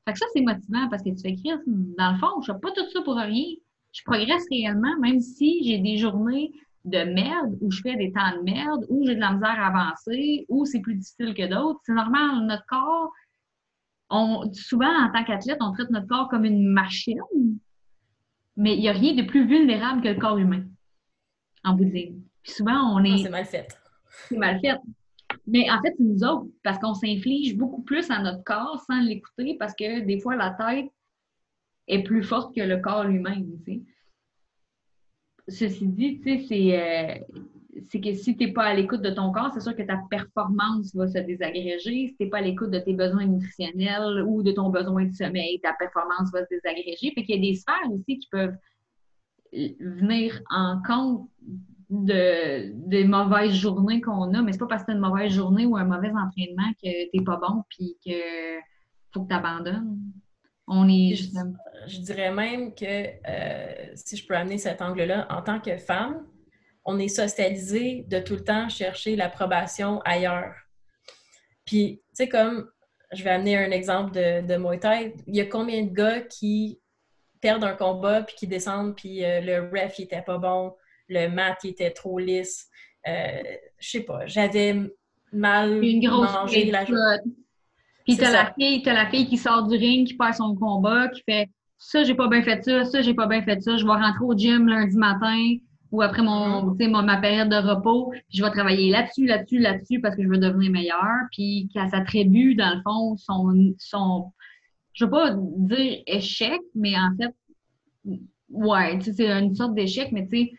[0.06, 2.60] Fait que ça, c'est motivant parce que tu fais écrire, dans le fond, je fais
[2.60, 3.46] pas tout ça pour rien.
[3.92, 6.52] Je progresse réellement, même si j'ai des journées
[6.88, 9.68] de merde, où je fais des temps de merde, où j'ai de la misère à
[9.68, 11.80] avancer, où c'est plus difficile que d'autres.
[11.84, 13.12] C'est normal, notre corps,
[14.10, 17.20] on, souvent en tant qu'athlète, on traite notre corps comme une machine,
[18.56, 20.64] mais il n'y a rien de plus vulnérable que le corps humain,
[21.64, 22.22] en bout de ligne.
[22.44, 23.18] Puis souvent, on est.
[23.18, 23.68] c'est mal fait.
[24.30, 24.78] C'est mal fait.
[25.46, 29.02] Mais en fait, c'est nous autres, parce qu'on s'inflige beaucoup plus à notre corps sans
[29.02, 30.90] l'écouter, parce que des fois, la tête
[31.88, 33.60] est plus forte que le corps lui-même.
[33.66, 33.82] Tu sais
[35.48, 37.40] ceci dit, tu sais, euh,
[37.90, 40.00] c'est que si tu n'es pas à l'écoute de ton corps, c'est sûr que ta
[40.10, 42.08] performance va se désagréger.
[42.08, 45.14] Si tu n'es pas à l'écoute de tes besoins nutritionnels ou de ton besoin de
[45.14, 47.12] sommeil, ta performance va se désagréger.
[47.14, 48.56] Fait qu'il y a des sphères aussi qui peuvent
[49.80, 51.30] venir en compte
[51.90, 55.32] de, des mauvaises journées qu'on a, mais c'est pas parce que tu as une mauvaise
[55.32, 58.60] journée ou un mauvais entraînement que tu n'es pas bon puis que
[59.14, 59.98] faut que tu abandonnes.
[60.68, 65.60] On est Je dirais même que, euh, si je peux amener cet angle-là, en tant
[65.60, 66.26] que femme,
[66.84, 70.54] on est socialisé de tout le temps chercher l'approbation ailleurs.
[71.66, 72.70] Puis, tu sais, comme
[73.12, 76.22] je vais amener un exemple de, de Muay Thai, il y a combien de gars
[76.22, 76.80] qui
[77.42, 80.74] perdent un combat puis qui descendent puis euh, le ref il était pas bon,
[81.08, 82.68] le mat il était trop lisse.
[83.08, 83.42] Euh,
[83.78, 84.76] je sais pas, j'avais
[85.32, 87.32] mal Une grosse mangé la journée.
[88.08, 91.10] Puis t'as la fille, t'as la fille qui sort du ring, qui perd son combat,
[91.10, 93.84] qui fait ça, j'ai pas bien fait ça, ça, j'ai pas bien fait ça, je
[93.84, 95.56] vais rentrer au gym lundi matin
[95.92, 97.06] ou après mon, mm-hmm.
[97.06, 100.72] ma période de repos, je vais travailler là-dessus, là-dessus, là-dessus parce que je veux devenir
[100.72, 101.02] meilleur.
[101.32, 104.32] Puis qu'elle s'attribue, dans le fond, son, son,
[104.94, 110.46] je veux pas dire échec, mais en fait, ouais, c'est une sorte d'échec, mais tu
[110.46, 110.52] sais,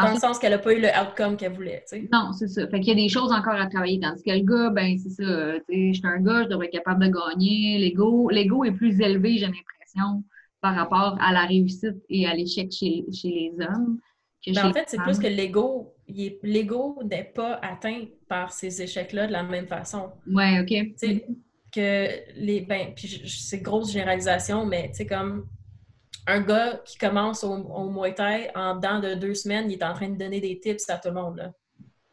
[0.00, 1.84] dans le sens qu'elle n'a pas eu le outcome qu'elle voulait.
[2.12, 2.66] Non, c'est ça.
[2.68, 4.00] Fait qu'il y a des choses encore à travailler.
[4.00, 5.58] Tandis que le gars, ben c'est ça.
[5.68, 7.78] Je suis un gars, je devrais être capable de gagner.
[7.78, 10.22] L'ego, l'ego est plus élevé, j'ai l'impression,
[10.60, 13.98] par rapport à la réussite et à l'échec chez, les hommes.
[14.46, 19.32] Ben, en fait, c'est plus que l'ego, l'ego n'est pas atteint par ces échecs-là de
[19.32, 20.10] la même façon.
[20.26, 20.68] Ouais, OK.
[20.68, 21.26] Tu sais,
[21.72, 22.60] que les.
[22.62, 25.46] Ben, puis c'est grosse généralisation, mais tu sais, comme
[26.28, 29.84] un gars qui commence au, au Muay Thai, en dedans de deux semaines, il est
[29.84, 31.52] en train de donner des tips à tout le monde.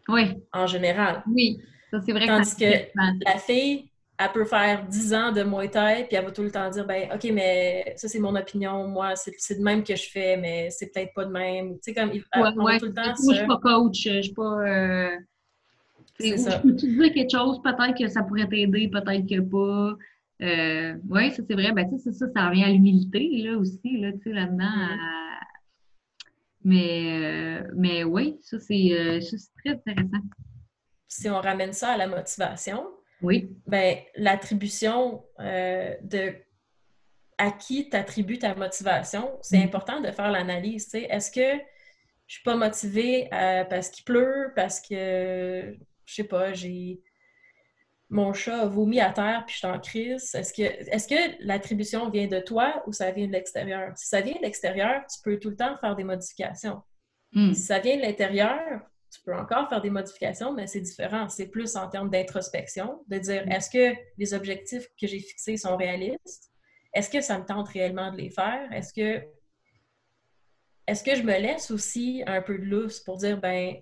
[0.08, 0.38] Oui.
[0.54, 1.22] En général.
[1.28, 1.60] Oui,
[1.92, 2.26] ça c'est vrai.
[2.26, 6.32] Tandis que, la fille, elle peut faire 10 ans de Muay Thai, puis elle va
[6.32, 8.88] tout le temps dire ben OK, mais ça, c'est mon opinion.
[8.88, 11.74] Moi, c'est de même que je fais, mais c'est peut-être pas de même.
[11.76, 13.14] Tu sais, comme il ouais, tout le temps.
[13.24, 14.62] Moi, je suis pas coach, je suis pas.
[14.66, 15.18] Euh...
[16.18, 16.62] C'est ça.
[16.64, 19.98] Je peux te dire quelque chose, peut-être que ça pourrait t'aider, peut-être que pas.
[20.42, 21.72] Euh, oui, ça c'est vrai.
[21.72, 24.64] Ben, ça, ça, ça revient à l'humilité là, aussi, là, tu sais, là-dedans.
[24.64, 25.40] Mm-hmm.
[26.64, 29.20] Mais, euh, mais oui, ça c'est euh,
[29.64, 30.24] très intéressant.
[31.08, 32.86] Si on ramène ça à la motivation,
[33.22, 33.50] oui.
[33.66, 36.36] Ben, l'attribution euh, de
[37.38, 39.64] à qui tu attribues ta motivation, c'est mm.
[39.64, 40.90] important de faire l'analyse.
[40.94, 41.62] Est-ce que
[42.28, 47.02] je suis pas motivée euh, parce qu'il pleut, parce que, je sais pas, j'ai
[48.10, 50.36] mon chat a vomi à terre puis je suis en crise.
[50.36, 53.98] Est-ce que, est que l'attribution vient de toi ou ça vient de l'extérieur?
[53.98, 56.82] Si ça vient de l'extérieur, tu peux tout le temps faire des modifications.
[57.34, 57.54] Mm.
[57.54, 61.30] Si ça vient de l'intérieur, tu peux encore faire des modifications, mais c'est différent.
[61.30, 63.52] C'est plus en termes d'introspection, de dire mm.
[63.52, 66.52] est-ce que les objectifs que j'ai fixés sont réalistes?
[66.94, 68.72] Est-ce que ça me tente réellement de les faire?
[68.72, 69.26] Est-ce que
[70.88, 73.76] est-ce que je me laisse aussi un peu de lousse pour dire ben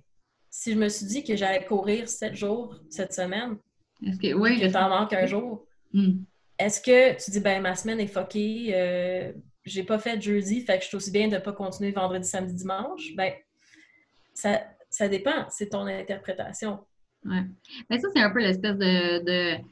[0.49, 3.57] si je me suis dit que j'allais courir sept jours cette semaine,
[4.05, 6.23] est-ce que oui, que t'en manques un jour, mm.
[6.59, 9.31] est-ce que tu dis ben ma semaine est fuckée, euh,
[9.65, 12.53] j'ai pas fait jeudi, fait que je suis aussi bien de pas continuer vendredi, samedi,
[12.53, 13.15] dimanche?
[13.15, 13.33] Ben
[14.33, 16.79] ça, ça dépend, c'est ton interprétation.
[17.25, 17.37] Oui.
[17.89, 19.63] Mais ça, c'est un peu l'espèce de, de,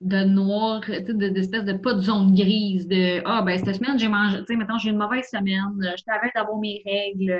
[0.00, 4.38] de noir, d'espèce de, pas de zone grise, de Ah, ben cette semaine, j'ai mangé,
[4.38, 7.36] tu sais, maintenant j'ai une mauvaise semaine, je t'avais d'avoir mes règles,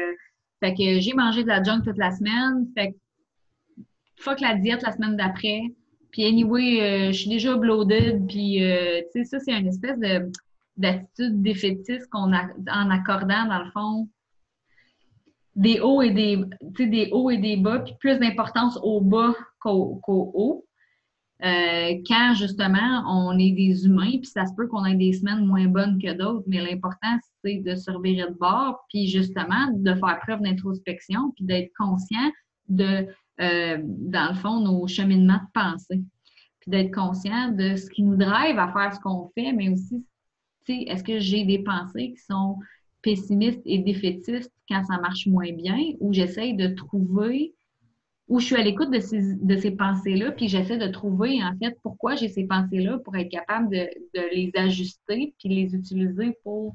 [0.60, 2.96] fait que j'ai mangé de la junk toute la semaine, fait que
[4.16, 5.60] fuck la diète la semaine d'après.
[6.14, 9.98] Puis anyway, euh, je suis déjà bloated, puis euh, tu sais, ça, c'est une espèce
[9.98, 10.30] de
[10.76, 14.08] d'attitude défaitiste qu'on a en accordant, dans le fond,
[15.56, 16.38] des hauts et des,
[16.78, 20.64] des hauts et des bas, puis plus d'importance au bas qu'au haut.
[21.44, 25.44] Euh, quand justement on est des humains, puis ça se peut qu'on ait des semaines
[25.44, 29.94] moins bonnes que d'autres, mais l'important c'est de se revirer de bord, puis justement de
[29.94, 32.30] faire preuve d'introspection, puis d'être conscient
[32.68, 33.08] de,
[33.40, 36.02] euh, dans le fond, nos cheminements de pensée,
[36.60, 40.04] puis d'être conscient de ce qui nous drive à faire ce qu'on fait, mais aussi,
[40.68, 42.58] est-ce que j'ai des pensées qui sont
[43.04, 47.54] pessimiste et défaitiste quand ça marche moins bien, ou j'essaye de trouver,
[48.28, 51.54] où je suis à l'écoute de ces, de ces pensées-là, puis j'essaie de trouver en
[51.58, 53.86] fait pourquoi j'ai ces pensées-là pour être capable de,
[54.32, 56.74] les ajuster, puis les utiliser pour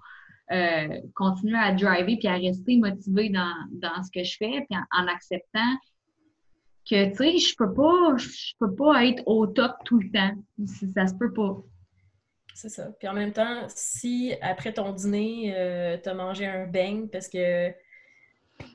[0.52, 5.08] euh, continuer à driver, puis à rester motivé dans, ce que je fais, puis en,
[5.08, 5.72] acceptant
[6.90, 10.32] que, tu sais, je peux pas, je peux pas être au top tout le temps.
[10.94, 11.58] Ça se peut pas.
[12.56, 12.88] C'est ça.
[13.00, 17.30] Puis en même temps, si après ton dîner, euh, tu as mangé un beigne parce
[17.30, 17.72] que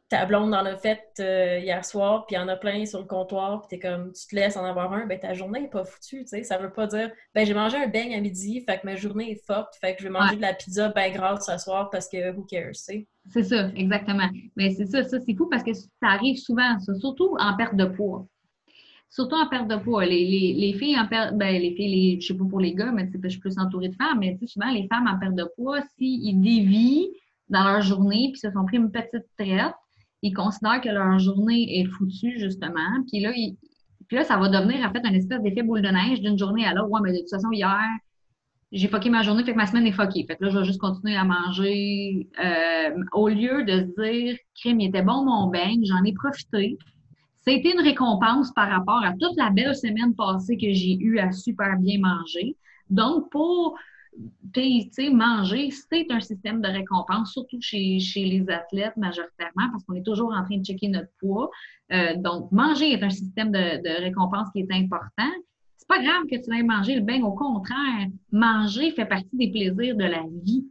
[0.08, 3.00] ta blonde en a fait euh, hier soir, puis il y en a plein sur
[3.00, 5.68] le comptoir, puis t'es comme, tu te laisses en avoir un, ben ta journée n'est
[5.68, 6.42] pas foutue, tu sais.
[6.44, 9.32] Ça veut pas dire, ben j'ai mangé un beigne à midi, fait que ma journée
[9.32, 12.08] est forte, fait que je vais manger de la pizza ben grasse ce soir parce
[12.08, 13.06] que who cares, tu sais.
[13.30, 14.28] C'est ça, exactement.
[14.56, 17.74] Mais c'est ça, ça c'est fou parce que ça arrive souvent, ça, surtout en perte
[17.76, 18.26] de poids
[19.10, 20.04] surtout en perte de poids.
[20.04, 22.74] Les, les, les filles en perte, ben, les filles, les, je sais pas pour les
[22.74, 25.48] gars, mais je suis plus entourée de femmes, mais souvent, les femmes en perte de
[25.54, 27.10] poids, s'ils dévient
[27.48, 29.74] dans leur journée puis se sont pris une petite traite,
[30.22, 33.02] ils considèrent que leur journée est foutue, justement.
[33.08, 33.30] Puis là,
[34.08, 36.66] puis là, ça va devenir en fait un espèce d'effet boule de neige d'une journée
[36.66, 36.90] à l'autre.
[36.90, 37.78] Ouais, mais de toute façon, hier,
[38.72, 40.24] j'ai fucké ma journée, fait que ma semaine est fuckée.
[40.26, 42.28] Fait que là, je vais juste continuer à manger.
[42.42, 46.78] Euh, au lieu de se dire, crème, il était bon mon bain, j'en ai profité.
[47.46, 51.30] C'était une récompense par rapport à toute la belle semaine passée que j'ai eue à
[51.30, 52.56] super bien manger.
[52.88, 53.76] Donc, pour
[55.12, 60.04] manger, c'est un système de récompense, surtout chez, chez les athlètes majoritairement, parce qu'on est
[60.04, 61.50] toujours en train de checker notre poids.
[61.92, 65.30] Euh, donc, manger est un système de, de récompense qui est important.
[65.76, 69.50] C'est pas grave que tu ailles manger le bain, au contraire, manger fait partie des
[69.50, 70.64] plaisirs de la vie.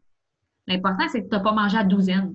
[0.68, 2.34] L'important, c'est que tu n'as pas mangé à douzaine.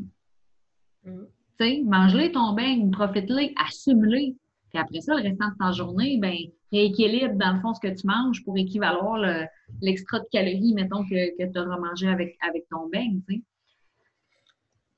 [1.04, 1.24] Mm
[1.60, 4.36] sais, mange-les ton bain, profite-les, assume-les.
[4.70, 6.36] Puis après ça, le restant de ta journée, ben,
[6.72, 9.46] rééquilibre dans le fond ce que tu manges pour équivaloir
[9.80, 13.42] l'extra de calories, mettons, que, que tu auras mangé avec, avec ton bain, tu sais.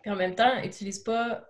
[0.03, 1.45] Puis en même temps, utilise pas,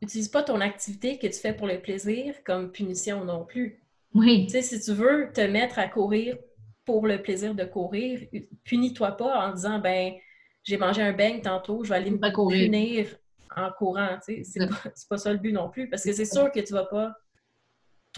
[0.00, 3.82] utilise pas ton activité que tu fais pour le plaisir comme punition non plus.
[4.14, 4.46] Oui.
[4.46, 6.36] Tu sais, si tu veux te mettre à courir
[6.84, 8.20] pour le plaisir de courir,
[8.64, 10.14] punis-toi pas en disant, ben,
[10.62, 13.08] j'ai mangé un beigne tantôt, je vais aller me punir
[13.56, 14.18] en courant.
[14.22, 15.90] C'est pas, pas ça le but non plus.
[15.90, 17.14] Parce que c'est sûr que tu vas pas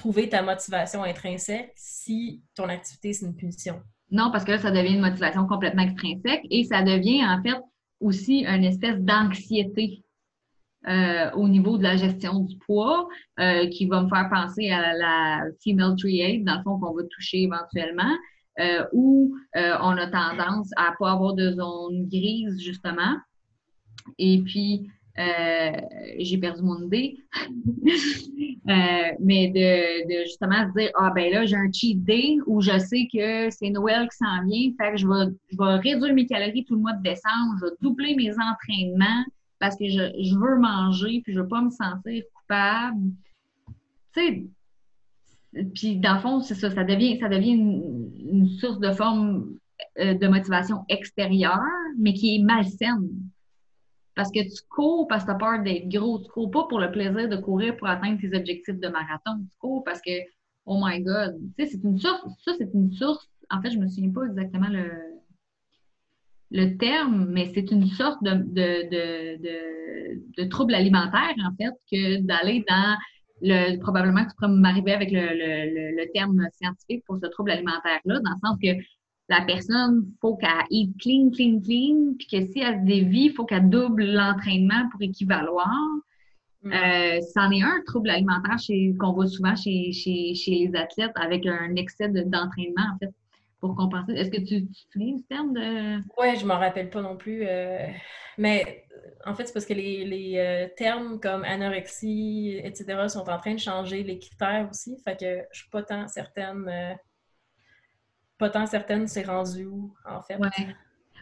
[0.01, 3.77] trouver ta motivation intrinsèque si ton activité, c'est une punition?
[4.11, 7.59] Non, parce que là, ça devient une motivation complètement extrinsèque et ça devient en fait
[8.01, 10.03] aussi une espèce d'anxiété
[10.89, 13.07] euh, au niveau de la gestion du poids
[13.39, 17.03] euh, qui va me faire penser à la female triade, dans le fond, qu'on va
[17.15, 18.15] toucher éventuellement.
[18.59, 23.15] euh, où on a tendance à pas avoir de zone grise, justement.
[24.19, 25.73] Et puis, euh,
[26.19, 27.19] j'ai perdu mon idée.
[29.21, 33.09] mais de, justement se dire, ah ben là, j'ai un cheat day où je sais
[33.13, 36.65] que c'est Noël qui s'en vient, fait que je vais, je vais réduire mes calories
[36.65, 39.25] tout le mois de décembre, je vais doubler mes entraînements
[39.59, 43.13] parce que je, je veux manger puis je veux pas me sentir coupable.
[44.15, 44.45] Tu sais,
[45.75, 49.57] puis dans le fond, c'est ça, ça devient, ça devient une, source de forme
[49.99, 51.61] euh, de motivation extérieure,
[51.99, 53.09] mais qui est malsaine.
[54.15, 56.19] Parce que tu cours parce que tu as peur d'être gros.
[56.21, 59.39] Tu cours pas pour le plaisir de courir pour atteindre tes objectifs de marathon.
[59.51, 60.11] Tu cours parce que,
[60.67, 63.79] oh my God, tu sais, c'est une source, ça, c'est une source, en fait, je
[63.79, 64.91] me souviens pas exactement le,
[66.51, 72.21] le terme, mais c'est une sorte de, de, de, de, trouble alimentaire, en fait, que
[72.23, 72.97] d'aller dans
[73.43, 77.53] le, probablement que tu pourrais m'arriver avec le, le, le, terme scientifique pour ce trouble
[77.53, 78.69] alimentaire-là, dans le sens que
[79.31, 83.27] la personne, il faut qu'elle eat clean, clean, clean, puis que si elle se dévie,
[83.27, 85.73] il faut qu'elle double l'entraînement pour équivaloir.
[86.63, 86.73] Mm.
[86.73, 88.57] Euh, c'en est un trouble alimentaire
[88.99, 93.15] qu'on voit souvent chez, chez, chez, les athlètes avec un excès d'entraînement, en fait,
[93.61, 94.13] pour compenser.
[94.15, 95.99] Est-ce que tu, tu utilises ce terme de?
[96.19, 97.47] Oui, je m'en rappelle pas non plus.
[97.47, 97.87] Euh,
[98.37, 98.85] mais
[99.25, 103.61] en fait, c'est parce que les, euh, termes comme anorexie, etc., sont en train de
[103.61, 104.99] changer, les critères aussi.
[105.05, 106.99] Fait que je suis pas tant certaine.
[108.41, 110.39] Euh, pas tant certaine c'est rendu où, en fait?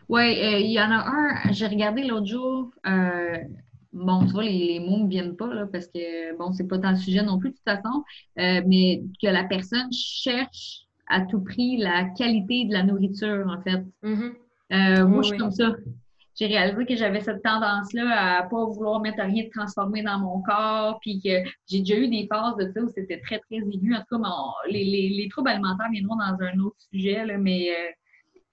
[0.08, 2.70] Oui, euh, il y en a un, j'ai regardé l'autre jour.
[3.92, 6.90] bon, tu vois, les, mots ne viennent pas, là, parce que, bon, c'est pas tant
[6.90, 8.04] le sujet non plus, de toute façon,
[8.36, 13.84] mais que la personne cherche à tout prix la qualité de la nourriture, en fait.
[14.02, 15.04] Mm-hmm.
[15.04, 15.74] moi, je suis comme ça
[16.38, 20.40] j'ai réalisé que j'avais cette tendance-là à pas vouloir mettre rien de transformé dans mon
[20.42, 23.94] corps, puis que j'ai déjà eu des phases de ça où c'était très, très aigu.
[23.94, 24.30] En tout cas,
[24.70, 27.90] les, les, les, troubles alimentaires viendront dans un autre sujet, mais euh,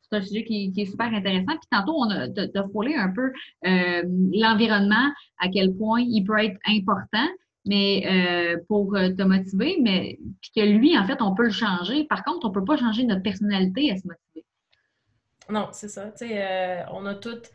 [0.02, 1.46] c'est un sujet qui, est super intéressant.
[1.46, 3.32] Puis tantôt, on a, de frôlé un peu
[3.68, 4.02] euh,
[4.34, 7.28] l'environnement, à quel point il peut être important
[7.68, 12.04] mais euh, pour te motiver, mais puis que lui, en fait, on peut le changer.
[12.04, 14.46] Par contre, on ne peut pas changer notre personnalité à se motiver.
[15.50, 16.14] Non, c'est ça.
[16.92, 17.52] On a toutes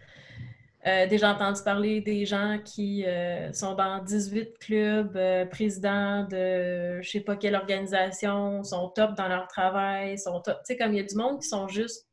[0.87, 7.03] euh, déjà entendu parler des gens qui euh, sont dans 18 clubs, euh, présidents de
[7.03, 10.59] je sais pas quelle organisation, sont top dans leur travail, sont top.
[10.61, 12.09] Tu sais, comme il y a du monde qui sont juste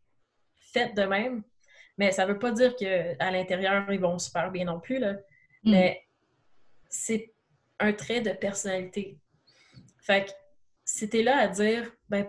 [0.74, 1.44] faits de même.
[1.98, 5.00] Mais ça veut pas dire qu'à l'intérieur, ils vont super bien non plus.
[5.00, 5.14] Là.
[5.64, 5.72] Mm.
[5.72, 6.04] Mais
[6.90, 7.34] c'est
[7.80, 9.18] un trait de personnalité.
[10.02, 10.32] Fait que
[10.84, 12.28] si t'es là à dire ben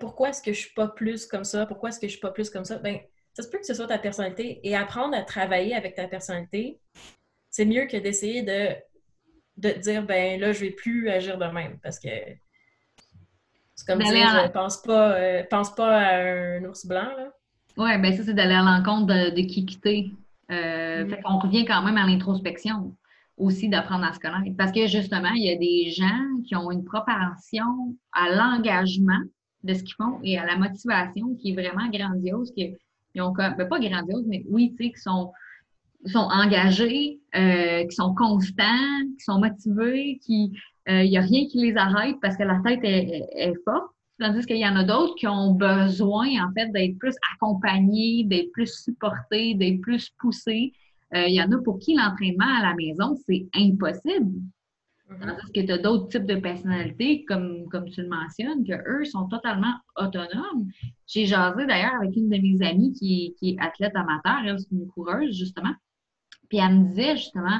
[0.00, 2.30] pourquoi est-ce que je suis pas plus comme ça, pourquoi est-ce que je suis pas
[2.30, 3.00] plus comme ça, ben
[3.38, 6.80] ça se peut que ce soit ta personnalité et apprendre à travailler avec ta personnalité,
[7.50, 8.74] c'est mieux que d'essayer de,
[9.58, 12.08] de dire ben là, je vais plus agir de même parce que
[13.76, 17.12] c'est comme dire je pense pas, euh, pense pas à un ours blanc.
[17.76, 20.10] Oui, ben ça, c'est d'aller à l'encontre de, de, qui quitter.
[20.50, 21.18] Euh, mm.
[21.24, 22.96] On revient quand même à l'introspection
[23.36, 24.56] aussi d'apprendre à se connaître.
[24.56, 29.22] Parce que justement, il y a des gens qui ont une propension à l'engagement
[29.62, 32.76] de ce qu'ils font et à la motivation qui est vraiment grandiose, qui
[33.14, 35.32] ils ont comme, ben, pas grandiose, mais oui, tu sais, qui sont,
[36.14, 40.52] engagés, euh, qui sont constants, qui sont motivés, qui,
[40.86, 43.92] il euh, n'y a rien qui les arrête parce que la tête est, forte.
[44.20, 48.50] Tandis qu'il y en a d'autres qui ont besoin, en fait, d'être plus accompagnés, d'être
[48.52, 50.72] plus supportés, d'être plus poussés.
[51.14, 54.40] Euh, il y en a pour qui l'entraînement à la maison, c'est impossible.
[55.08, 59.04] Tandis que tu as d'autres types de personnalités, comme, comme tu le mentionnes, que eux
[59.06, 60.68] sont totalement autonomes.
[61.06, 64.70] J'ai jasé d'ailleurs avec une de mes amies qui, qui est athlète amateur, elle, c'est
[64.70, 65.72] une coureuse, justement.
[66.48, 67.58] Puis elle me disait justement,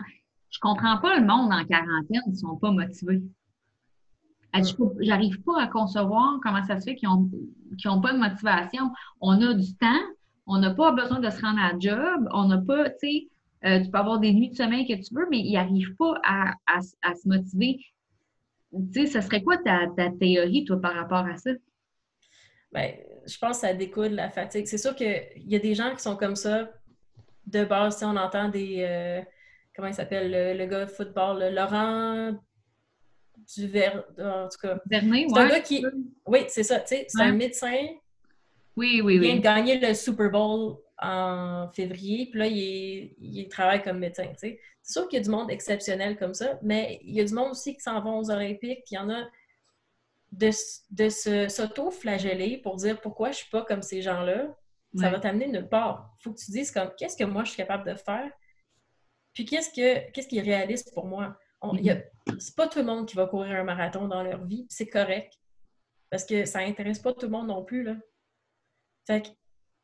[0.50, 3.22] je comprends pas le monde en quarantaine, ils sont pas motivés.
[4.52, 7.30] Elle dit, j'arrive pas à concevoir comment ça se fait qu'ils ont,
[7.86, 8.90] ont pas de motivation.
[9.20, 10.00] On a du temps,
[10.46, 13.28] on n'a pas besoin de se rendre à job, on n'a pas, tu sais,
[13.64, 16.14] euh, tu peux avoir des nuits de sommeil que tu veux, mais ils n'arrivent pas
[16.24, 17.78] à, à, se motiver.
[18.92, 21.50] Tu sais, ce serait quoi ta, ta, théorie, toi, par rapport à ça?
[22.72, 22.92] Bien,
[23.26, 24.66] je pense que ça découle de la fatigue.
[24.66, 26.70] C'est sûr qu'il y a des gens qui sont comme ça.
[27.46, 28.84] De base, on entend des.
[28.86, 29.22] Euh,
[29.74, 32.38] comment il s'appelle, le, gars de football, Laurent
[33.56, 33.90] Duver...
[34.18, 34.78] En tout cas.
[34.84, 35.84] Vernet, c'est un gars qui.
[36.26, 36.80] Oui, c'est ça.
[36.80, 37.86] Tu sais, c'est un médecin.
[38.76, 39.14] Oui, oui, oui.
[39.16, 44.32] Il vient de gagner le Super Bowl en février, puis là, il, travaille comme médecin.
[44.36, 47.34] C'est sûr qu'il y a du monde exceptionnel comme ça, mais il y a du
[47.34, 49.24] monde aussi qui s'en vont aux Olympiques, puis il y en a
[50.32, 50.50] de,
[50.90, 54.48] de s'auto-flageller pour dire pourquoi je suis pas comme ces gens-là,
[54.96, 56.14] ça va t'amener nulle part.
[56.18, 58.30] Il faut que tu dises comme qu'est-ce que moi je suis capable de faire,
[59.34, 61.38] puis qu'est-ce que qu'est-ce qui est réaliste pour moi?
[61.62, 62.04] Mm-hmm.
[62.38, 65.34] C'est pas tout le monde qui va courir un marathon dans leur vie, c'est correct.
[66.10, 67.82] Parce que ça intéresse pas tout le monde non plus.
[67.82, 67.96] Là.
[69.06, 69.28] Fait que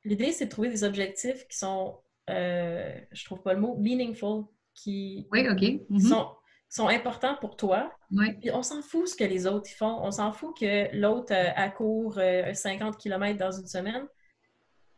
[0.04, 1.98] l'idée, c'est de trouver des objectifs qui sont,
[2.30, 4.44] euh, je trouve pas le mot, meaningful,
[4.74, 5.86] qui oui.
[5.88, 6.00] Mhm.
[6.00, 6.28] sont,
[6.68, 7.92] sont importants pour toi.
[8.10, 8.32] Oui.
[8.40, 10.00] Puis on s'en fout ce que les autres font.
[10.02, 14.06] On s'en fout que l'autre euh, accourt euh, 50 km dans une semaine.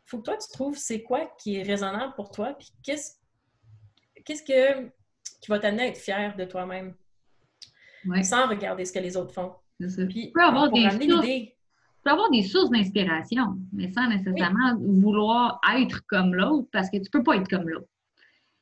[0.06, 3.14] faut que toi, tu trouves c'est quoi qui est raisonnable pour toi, puis qu'est-ce
[4.24, 4.88] qu'est-ce que
[5.40, 6.94] qui va t'amener à être fier de toi-même
[8.22, 9.52] sans regarder ce que les autres font.
[9.78, 11.26] Puis Tu peux avoir pour des sources,
[12.06, 17.10] peux avoir des sources d'inspiration, mais sans nécessairement vouloir être comme l'autre, parce que tu
[17.10, 17.88] peux pas être comme l'autre.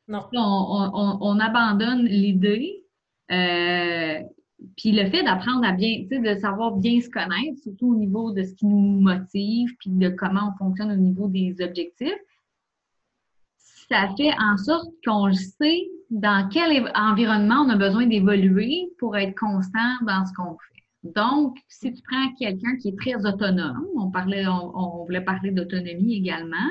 [0.08, 0.20] Non.
[0.32, 2.84] on, on- on- on abandonne l'idée.
[3.30, 4.20] euh,
[4.76, 7.96] puis le fait d'apprendre à bien, tu sais, de savoir bien se connaître, surtout au
[7.96, 12.18] niveau de ce qui nous motive, puis de comment on fonctionne au niveau des objectifs,
[13.88, 19.16] ça fait en sorte qu'on le sait dans quel environnement on a besoin d'évoluer pour
[19.16, 20.73] être constant dans ce qu'on fait.
[21.04, 26.16] Donc, si tu prends quelqu'un qui est très autonome, on parlait, on, voulait parler d'autonomie
[26.16, 26.70] également,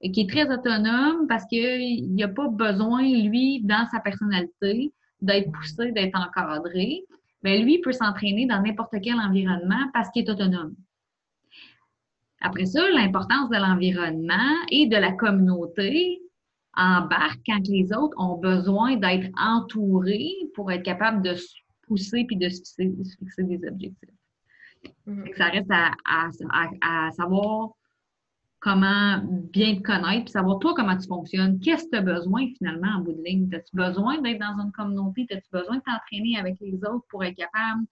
[0.00, 5.52] et qui est très autonome parce qu'il n'a pas besoin, lui, dans sa personnalité, d'être
[5.52, 7.04] poussé, d'être encadré.
[7.42, 10.74] Bien, lui, il peut s'entraîner dans n'importe quel environnement parce qu'il est autonome.
[12.40, 16.20] Après ça, l'importance de l'environnement et de la communauté
[16.76, 21.34] embarque quand les autres ont besoin d'être entourés pour être capables de
[21.86, 24.10] pousser puis de se fixer, de se fixer des objectifs.
[25.06, 25.30] Mhm.
[25.30, 27.70] Que ça reste à, à- à- à savoir
[28.60, 29.18] comment
[29.52, 31.58] bien te connaître, puis savoir toi comment tu fonctionnes.
[31.60, 33.48] Qu'est-ce que tu as besoin finalement en bout de ligne?
[33.54, 35.26] As-tu besoin d'être dans une communauté?
[35.30, 37.84] As-tu besoin de t'entraîner avec les autres pour être capable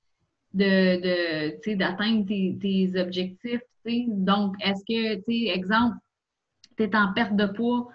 [0.52, 3.60] de, d'atteindre tes, tes objectifs?
[4.08, 5.96] Donc, est-ce que, exemple,
[6.76, 7.88] tu es en perte de poids,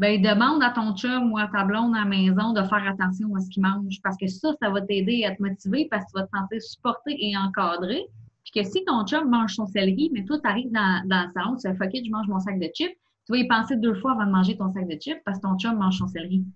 [0.00, 3.34] ben demande à ton chum ou à ta blonde à la maison de faire attention
[3.36, 6.12] à ce qu'il mange parce que ça, ça va t'aider à te motiver parce que
[6.12, 8.06] tu vas te sentir supporté et encadré.
[8.42, 11.32] Puis que si ton chum mange son céleri, mais toi, tu arrives dans, dans le
[11.34, 12.96] salon, tu fais fuck it, je mange mon sac de chips,
[13.26, 15.42] tu vas y penser deux fois avant de manger ton sac de chips parce que
[15.42, 16.46] ton chum mange son céleri.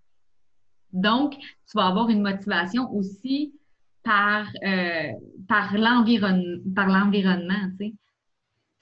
[0.95, 3.53] Donc, tu vas avoir une motivation aussi
[4.05, 5.13] par, euh,
[5.49, 7.69] par l'environnement.
[7.79, 7.93] C'est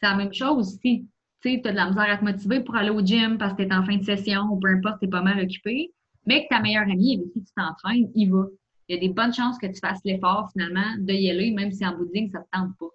[0.02, 1.08] la même chose si
[1.43, 3.68] tu as de la misère à te motiver pour aller au gym parce que tu
[3.68, 5.93] es en fin de session ou peu importe, tu es pas mal occupé,
[6.26, 8.47] mais que ta meilleure amie avec qui tu t'entraînes, il va.
[8.88, 11.72] Il y a des bonnes chances que tu fasses l'effort finalement de y aller, même
[11.72, 12.90] si en bout de ligne, ça ne te tente pas.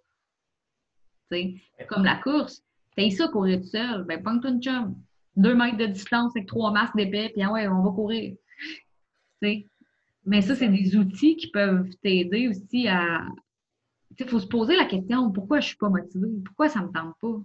[1.31, 2.61] Tu sais, comme la course,
[2.95, 4.95] t'as ça courir tout seul, ben pogne-toi chum.
[5.35, 8.35] Deux mètres de distance avec trois masques d'épais, puis ah ouais, on va courir.
[9.41, 13.25] Mais ça, c'est des outils qui peuvent t'aider aussi à.
[14.19, 16.41] Il faut se poser la question pourquoi je suis pas motivée?
[16.43, 17.37] Pourquoi ça me tente pas?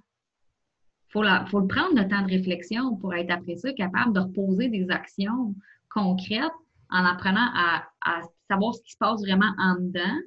[1.13, 4.21] Faut, la, faut le prendre le temps de réflexion pour être après ça capable de
[4.21, 5.55] reposer des actions
[5.91, 6.53] concrètes
[6.91, 10.19] en apprenant à, à savoir ce qui se passe vraiment en dedans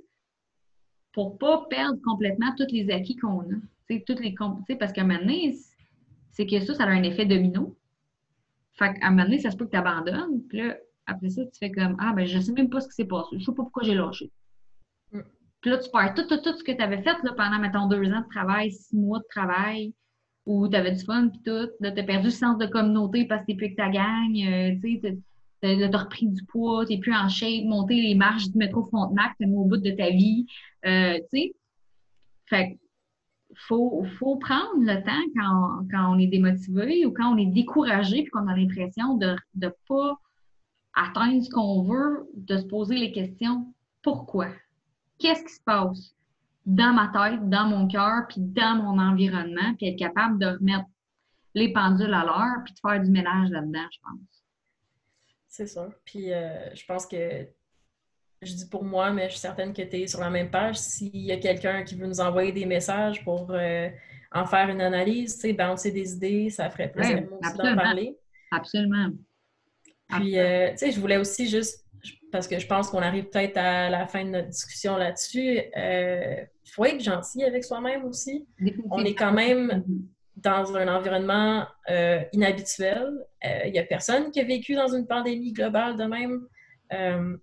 [1.14, 4.00] pour pas perdre complètement tous les acquis qu'on a.
[4.08, 4.36] Toutes les
[4.78, 5.56] parce qu'à un moment donné,
[6.32, 7.78] c'est que ça, ça a un effet domino.
[8.74, 10.42] Fait qu'à un moment donné, ça se peut que tu abandonnes.
[10.50, 10.76] Puis là,
[11.06, 13.38] après ça, tu fais comme Ah, ben, je sais même pas ce qui s'est passé.
[13.40, 14.32] Je sais pas pourquoi j'ai lâché.
[15.14, 15.22] Mm.
[15.62, 17.88] Puis là, tu perds tout, tout, tout ce que tu avais fait là, pendant, mettons,
[17.88, 19.94] deux ans de travail, six mois de travail,
[20.46, 21.70] où tu avais du fun, puis tout.
[21.80, 24.36] Là, tu as perdu le sens de communauté parce que tu plus avec ta gang.
[24.48, 25.18] euh, tu sais,
[25.62, 29.48] t'as- repris du poids, tu plus en shape, monter les marches du métro Frontenac, tu
[29.48, 30.46] au bout de ta vie.
[30.86, 31.56] Euh, tu sais.
[32.48, 32.78] Fait que
[33.68, 38.24] faut, faut prendre le temps quand, quand on est démotivé ou quand on est découragé
[38.24, 40.20] puis qu'on a l'impression de ne pas
[40.94, 44.50] atteindre ce qu'on veut, de se poser les questions pourquoi?
[45.18, 46.15] Qu'est-ce qui se passe?
[46.66, 50.86] Dans ma tête, dans mon cœur, puis dans mon environnement, puis être capable de remettre
[51.54, 54.44] les pendules à l'heure, puis de faire du ménage là-dedans, je pense.
[55.48, 55.92] C'est sûr.
[56.04, 57.48] Puis euh, je pense que
[58.42, 60.78] je dis pour moi, mais je suis certaine que tu es sur la même page.
[60.78, 63.90] S'il y a quelqu'un qui veut nous envoyer des messages pour euh,
[64.34, 67.82] en faire une analyse, tu sais, bouncer des idées, ça ferait plaisir Ouais, d'en absolument.
[67.82, 68.18] parler.
[68.52, 69.10] Absolument.
[70.10, 71.85] Puis, euh, tu sais, je voulais aussi juste,
[72.36, 76.70] parce que je pense qu'on arrive peut-être à la fin de notre discussion là-dessus, il
[76.70, 78.46] faut être gentil avec soi-même aussi.
[78.92, 79.86] On est quand même
[80.36, 83.10] dans un environnement euh, inhabituel.
[83.66, 86.46] Il n'y a personne qui a vécu dans une pandémie globale de même.
[86.92, 87.38] Euh,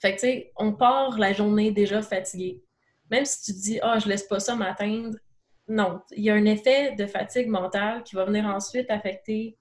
[0.00, 2.64] fait on part la journée déjà fatigué.
[3.10, 5.18] Même si tu te dis, ah, je laisse pas ça m'atteindre,
[5.68, 6.00] non.
[6.12, 9.58] Il y a un effet de fatigue mentale qui va venir ensuite affecter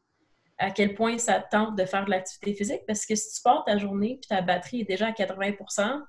[0.58, 2.82] à quel point ça te tente de faire de l'activité physique.
[2.88, 6.01] Parce que si tu pars ta journée puis ta batterie est déjà à 80%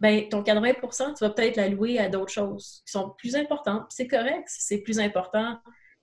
[0.00, 3.86] ben ton 80% tu vas peut-être l'allouer à d'autres choses qui sont plus importantes.
[3.90, 5.58] C'est correct si c'est plus important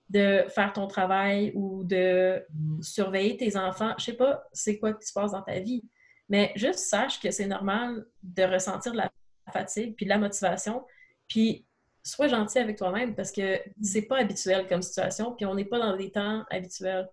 [0.09, 2.45] de faire ton travail ou de
[2.81, 3.93] surveiller tes enfants.
[3.97, 5.83] Je sais pas c'est quoi qui se passe dans ta vie,
[6.29, 9.11] mais juste sache que c'est normal de ressentir de la
[9.51, 10.85] fatigue puis de la motivation.
[11.27, 11.65] Puis
[12.03, 15.79] sois gentil avec toi-même parce que c'est pas habituel comme situation, puis on n'est pas
[15.79, 17.07] dans des temps habituels.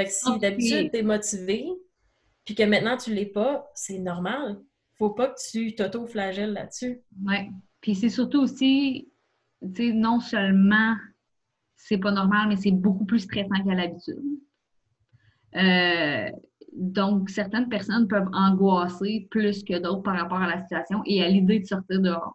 [0.00, 1.66] Fait que si d'habitude t'es motivé,
[2.44, 4.58] puis que maintenant tu l'es pas, c'est normal.
[4.96, 7.02] Faut pas que tu t'auto-flagelles là-dessus.
[7.24, 7.50] Oui.
[7.82, 9.10] Puis c'est surtout aussi,
[9.62, 10.94] tu sais, non seulement
[11.76, 14.22] c'est pas normal, mais c'est beaucoup plus stressant qu'à l'habitude.
[15.56, 16.30] Euh,
[16.72, 21.28] donc, certaines personnes peuvent angoisser plus que d'autres par rapport à la situation et à
[21.28, 22.34] l'idée de sortir dehors.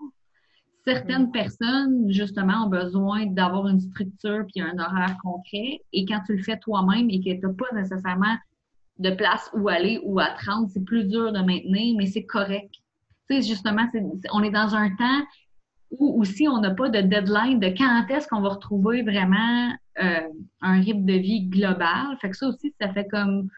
[0.85, 5.81] Certaines personnes, justement, ont besoin d'avoir une structure puis un horaire concret.
[5.93, 8.35] Et quand tu le fais toi-même et que tu n'as pas nécessairement
[8.99, 12.71] de place où aller ou à 30, c'est plus dur de maintenir, mais c'est correct.
[13.29, 13.87] Tu sais, justement,
[14.31, 15.23] on est dans un temps
[15.91, 19.71] où aussi on n'a pas de deadline de quand est-ce qu'on va retrouver vraiment
[20.01, 20.27] euh,
[20.61, 22.17] un rythme de vie global.
[22.21, 23.49] Fait que ça aussi, ça fait comme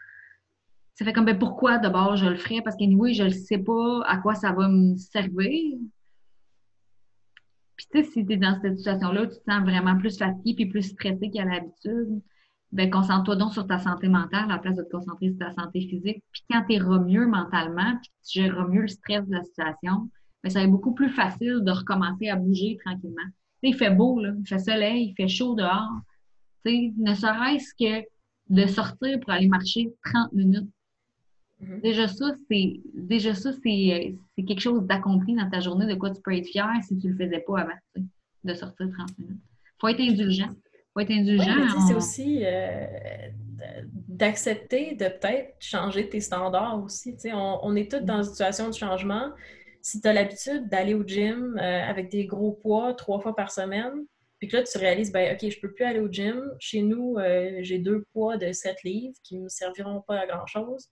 [0.94, 2.60] ça fait comme ben pourquoi d'abord je le ferais?
[2.62, 5.78] Parce qu'anyway, je ne sais pas à quoi ça va me servir.
[7.78, 10.54] Puis tu sais, si tu es dans cette situation-là, tu te sens vraiment plus fatigué
[10.54, 12.20] puis plus stressé qu'à l'habitude,
[12.72, 15.52] ben concentre-toi donc sur ta santé mentale à la place de te concentrer sur ta
[15.52, 16.22] santé physique.
[16.32, 20.10] Puis quand tu iras mieux mentalement, puis tu géreras mieux le stress de la situation,
[20.42, 23.22] ben ça va être beaucoup plus facile de recommencer à bouger tranquillement.
[23.60, 26.00] sais, il fait beau, là, il fait soleil, il fait chaud dehors.
[26.66, 28.06] sais, ne serait-ce que
[28.50, 30.68] de sortir pour aller marcher 30 minutes
[31.62, 31.80] Mm-hmm.
[31.82, 36.20] Déjà ça, c'est déjà ça, c'est quelque chose d'accompli dans ta journée, de quoi tu
[36.22, 38.04] peux être fier si tu le faisais pas avant,
[38.44, 39.40] de sortir 30 minutes.
[39.80, 40.50] Faut être indulgent.
[40.94, 41.86] Faut être indulgent.
[41.86, 42.86] C'est aussi euh,
[44.08, 47.16] d'accepter de peut-être changer tes standards aussi.
[47.26, 49.30] On, on, est tous dans une situation de changement.
[49.82, 53.50] Si tu as l'habitude d'aller au gym euh, avec des gros poids trois fois par
[53.50, 54.04] semaine,
[54.38, 56.40] puis que là, tu réalises, ben OK, je peux plus aller au gym.
[56.60, 60.26] Chez nous, euh, j'ai deux poids de 7 livres qui ne me serviront pas à
[60.26, 60.88] grand-chose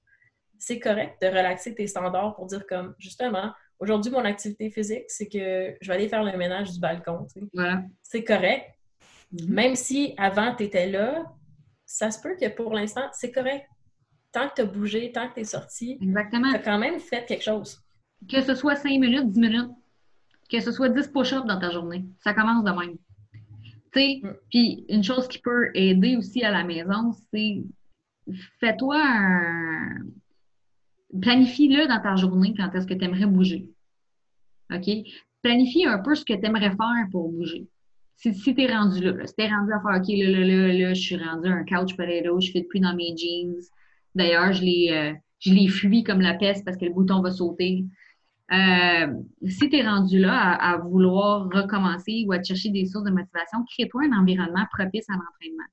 [0.59, 5.29] c'est correct de relaxer tes standards pour dire comme, justement, aujourd'hui, mon activité physique, c'est
[5.29, 7.27] que je vais aller faire le ménage du balcon.
[8.03, 8.71] C'est correct.
[9.35, 9.49] Mm-hmm.
[9.49, 11.25] Même si avant, tu étais là,
[11.85, 13.67] ça se peut que pour l'instant, c'est correct.
[14.33, 17.25] Tant que tu as bougé, tant que tu es sorti, tu as quand même fait
[17.27, 17.81] quelque chose.
[18.29, 19.71] Que ce soit 5 minutes, 10 minutes,
[20.51, 22.97] que ce soit 10 push-ups dans ta journée, ça commence de même.
[23.93, 24.37] Tu mm.
[24.51, 27.63] Puis une chose qui peut aider aussi à la maison, c'est
[28.61, 29.99] fais-toi un,
[31.21, 33.69] planifie-le dans ta journée quand est-ce que tu aimerais bouger.
[34.73, 34.91] OK?
[35.43, 37.69] Planifie un peu ce que tu aimerais faire pour bouger.
[38.17, 40.47] Si, si tu es rendu là, si tu es rendu à faire OK, là, là,
[40.47, 43.61] là, là, je suis rendu un couch potato, je fais plus dans mes jeans.
[44.15, 47.31] D'ailleurs, je les, euh, je les fuis comme la peste parce que le bouton va
[47.31, 47.85] sauter.
[48.53, 49.13] Euh,
[49.47, 53.11] si tu es rendu là à, à, vouloir recommencer ou à chercher des sources de
[53.11, 55.65] motivation, crée-toi un environnement propice à l'entraînement.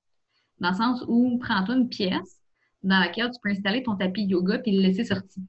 [0.59, 2.42] Dans le sens où prends-toi une pièce,
[2.84, 5.43] dans laquelle tu peux installer ton tapis yoga puis le laisser sortir.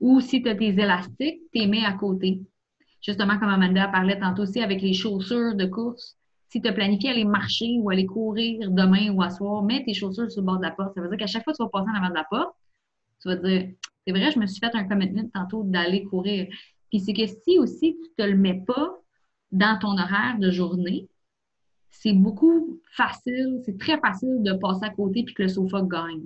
[0.00, 2.42] Ou si tu as tes élastiques, tu les mets à côté.
[3.02, 6.16] Justement, comme Amanda parlait tantôt aussi avec les chaussures de course.
[6.48, 9.94] Si tu as planifié aller marcher ou aller courir demain ou à soir, mets tes
[9.94, 10.94] chaussures sur le bord de la porte.
[10.94, 12.54] Ça veut dire qu'à chaque fois que tu vas passer en avant de la porte,
[13.22, 13.70] tu vas dire
[14.06, 16.48] C'est vrai, je me suis fait un commitment tantôt d'aller courir.
[16.90, 18.90] Puis c'est que si aussi tu ne te le mets pas
[19.52, 21.08] dans ton horaire de journée,
[21.90, 26.24] c'est beaucoup facile, c'est très facile de passer à côté puis que le sofa gagne.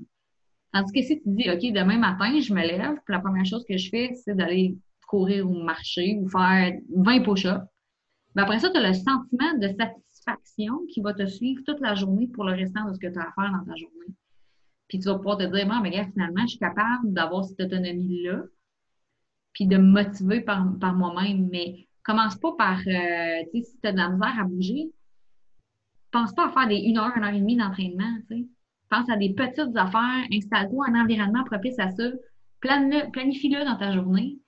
[0.75, 3.65] Tandis que si tu dis, OK, demain matin, je me lève, puis la première chose
[3.65, 7.63] que je fais, c'est d'aller courir ou marcher ou faire 20 push-ups,
[8.35, 11.95] ben après ça, tu as le sentiment de satisfaction qui va te suivre toute la
[11.95, 14.17] journée pour le restant de ce que tu as à faire dans ta journée.
[14.89, 17.61] Puis tu vas pouvoir te dire, bon, mais gars, finalement, je suis capable d'avoir cette
[17.61, 18.43] autonomie-là,
[19.53, 21.49] puis de me motiver par, moi-même.
[21.53, 24.91] Mais commence pas par, euh, tu sais, si tu as de la misère à bouger,
[26.11, 28.49] pense pas à faire des 1 heure, 1 heure et demie d'entraînement, tu sais
[28.95, 32.05] pense à des petites affaires, installe-toi un environnement propice à ça,
[32.61, 34.39] planifie-le dans ta journée.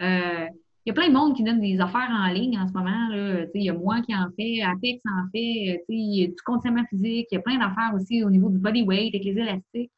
[0.00, 0.46] Euh,
[0.86, 3.10] il y a plein de monde qui donne des affaires en ligne en ce moment.
[3.54, 7.34] Il y a moi qui en fait, Apex en fait, a du conditionnement physique, il
[7.34, 9.90] y a plein d'affaires aussi au niveau du body weight avec les élastiques.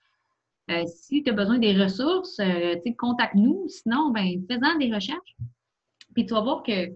[0.71, 3.67] Euh, si tu as besoin des ressources, euh, contacte-nous.
[3.69, 5.37] Sinon, ben, fais-en des recherches.
[6.15, 6.93] Puis tu vas voir que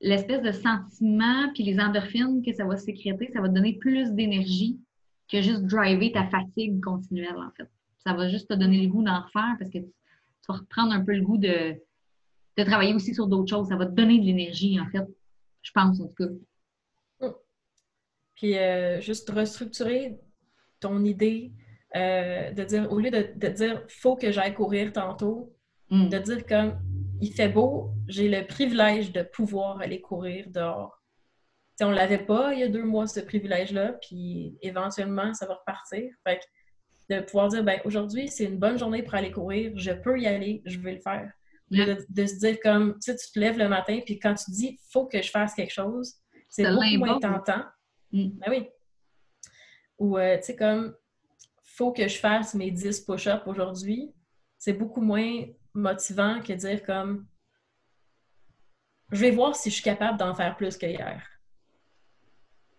[0.00, 4.10] l'espèce de sentiment puis les endorphines que ça va sécréter, ça va te donner plus
[4.12, 4.78] d'énergie
[5.30, 7.68] que juste driver ta fatigue continuelle, en fait.
[7.98, 9.92] Ça va juste te donner le goût d'en refaire parce que tu,
[10.48, 11.74] vas reprendre un peu le goût de,
[12.56, 13.68] de travailler aussi sur d'autres choses.
[13.68, 15.06] Ça va te donner de l'énergie, en fait.
[15.62, 17.26] Je pense, en tout cas.
[17.26, 17.32] Mm.
[18.34, 20.18] Puis, euh, juste restructurer
[20.80, 21.52] ton idée,
[21.96, 25.54] euh, de dire, au lieu de, de dire, faut que j'aille courir tantôt,
[25.90, 26.08] mm.
[26.08, 26.78] de dire comme,
[27.20, 31.03] il fait beau, j'ai le privilège de pouvoir aller courir dehors
[31.80, 35.54] on ne l'avait pas il y a deux mois, ce privilège-là, puis éventuellement, ça va
[35.54, 36.10] repartir.
[36.26, 36.44] Fait que
[37.10, 40.26] de pouvoir dire, ben aujourd'hui, c'est une bonne journée pour aller courir, je peux y
[40.26, 41.30] aller, je vais le faire.
[41.70, 44.78] De, se dire comme, tu sais, tu te lèves le matin, puis quand tu dis,
[44.90, 46.14] faut que je fasse quelque chose,
[46.48, 47.64] c'est beaucoup moins tentant.
[48.12, 48.28] Mm.
[48.38, 48.68] Ben oui.
[49.98, 50.94] Ou, euh, tu sais, comme,
[51.62, 54.12] faut que je fasse mes 10 push-ups aujourd'hui,
[54.58, 55.44] c'est beaucoup moins
[55.74, 57.26] motivant que dire comme,
[59.10, 61.22] je vais voir si je suis capable d'en faire plus qu'hier.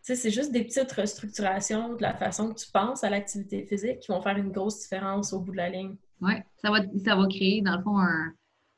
[0.06, 3.99] Sais, c'est juste des petites restructurations de la façon que tu penses à l'activité physique
[4.01, 5.95] qui vont faire une grosse différence au bout de la ligne.
[6.22, 7.97] Oui, ça va, ça va créer, dans le fond,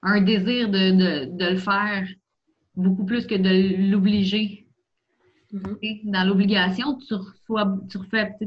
[0.03, 2.07] un, désir de, le faire
[2.75, 4.67] beaucoup plus que de l'obliger.
[5.53, 6.11] Mm-hmm.
[6.11, 7.99] Dans l'obligation, tu reçois, tu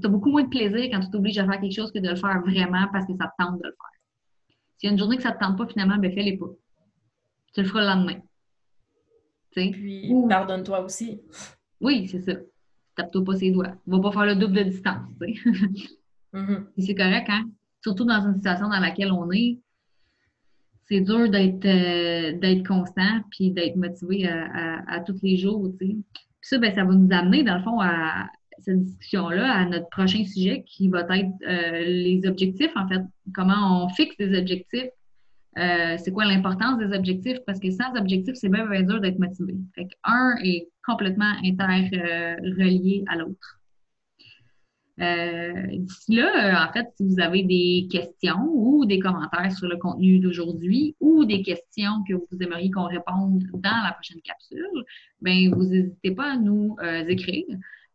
[0.05, 2.17] as beaucoup moins de plaisir quand tu t'obliges à faire quelque chose que de le
[2.17, 4.57] faire vraiment parce que ça te tente de le faire.
[4.79, 6.49] S'il y a une journée que ça ne te tente pas, finalement, ben fais-les pas.
[7.53, 8.21] Tu le feras le lendemain.
[9.51, 11.21] Puis, pardonne-toi aussi.
[11.81, 12.33] Oui, c'est ça.
[12.97, 13.75] Tape-toi pas ses doigts.
[13.87, 15.09] Va pas faire le double de distance,
[16.33, 16.65] mm-hmm.
[16.79, 17.49] C'est correct, hein?
[17.83, 19.59] Surtout dans une situation dans laquelle on est,
[20.89, 25.97] c'est dur d'être euh, constant puis d'être motivé à, tous les jours, tu sais.
[26.13, 28.27] Puis ça, ben, ça va nous amener, dans le fond, à
[28.59, 33.03] cette discussion-là, à notre prochain sujet qui va être euh, les objectifs, en fait.
[33.35, 34.91] Comment on fixe des objectifs
[35.59, 37.39] euh, c'est quoi l'importance des objectifs?
[37.47, 39.57] Parce que sans objectifs, c'est même bien dur d'être motivé.
[40.05, 43.61] Un est complètement interrelié à l'autre.
[45.01, 49.79] Euh, d'ici là, en fait, si vous avez des questions ou des commentaires sur le
[49.79, 54.85] contenu d'aujourd'hui ou des questions que vous aimeriez qu'on réponde dans la prochaine capsule,
[55.23, 57.47] bien, vous n'hésitez pas à nous euh, écrire.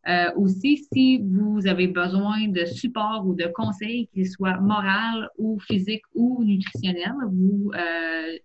[0.08, 5.60] Euh, aussi, si vous avez besoin de support ou de conseils, qu'ils soient moral ou
[5.60, 8.38] physique ou nutritionnel, vous euh,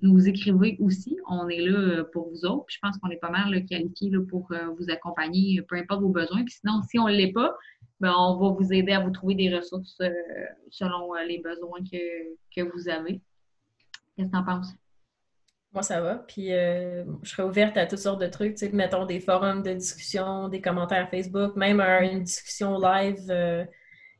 [0.00, 1.16] nous écrivez aussi.
[1.28, 2.66] On est là pour vous autres.
[2.68, 6.42] je pense qu'on est pas mal qualifiés pour euh, vous accompagner, peu importe vos besoins.
[6.44, 7.54] Puis sinon, si on ne l'est pas,
[8.00, 10.02] ben, on va vous aider à vous trouver des ressources
[10.70, 13.20] selon les besoins que, que vous avez.
[14.16, 14.83] Qu'est-ce que tu en penses?
[15.74, 16.14] Moi, ça va.
[16.14, 18.54] Puis euh, je serais ouverte à toutes sortes de trucs.
[18.54, 23.64] Tu sais, mettons des forums de discussion, des commentaires Facebook, même une discussion live euh,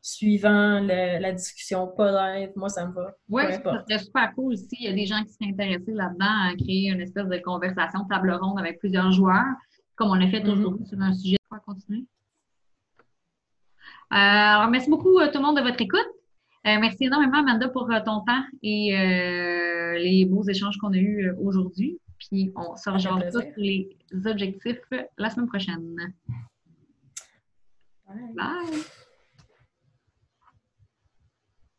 [0.03, 2.51] suivant la discussion pas live.
[2.57, 3.15] Moi, ça me va.
[3.29, 4.67] Oui, ça serait super cool aussi.
[4.73, 8.05] Il y a des gens qui seraient intéressés là-dedans à créer une espèce de conversation
[8.11, 9.55] table ronde avec plusieurs joueurs,
[9.95, 10.59] comme on l'a fait mm-hmm.
[10.59, 11.37] aujourd'hui sur un sujet.
[11.53, 12.05] On va continuer.
[14.13, 16.14] Euh, alors, merci beaucoup tout le monde de votre écoute.
[16.67, 20.97] Euh, merci énormément, Amanda, pour euh, ton temps et euh, les beaux échanges qu'on a
[20.97, 21.99] eus aujourd'hui.
[22.19, 24.79] Puis on se rejoint sur les objectifs
[25.19, 25.95] la semaine prochaine.
[28.35, 29.04] Bye.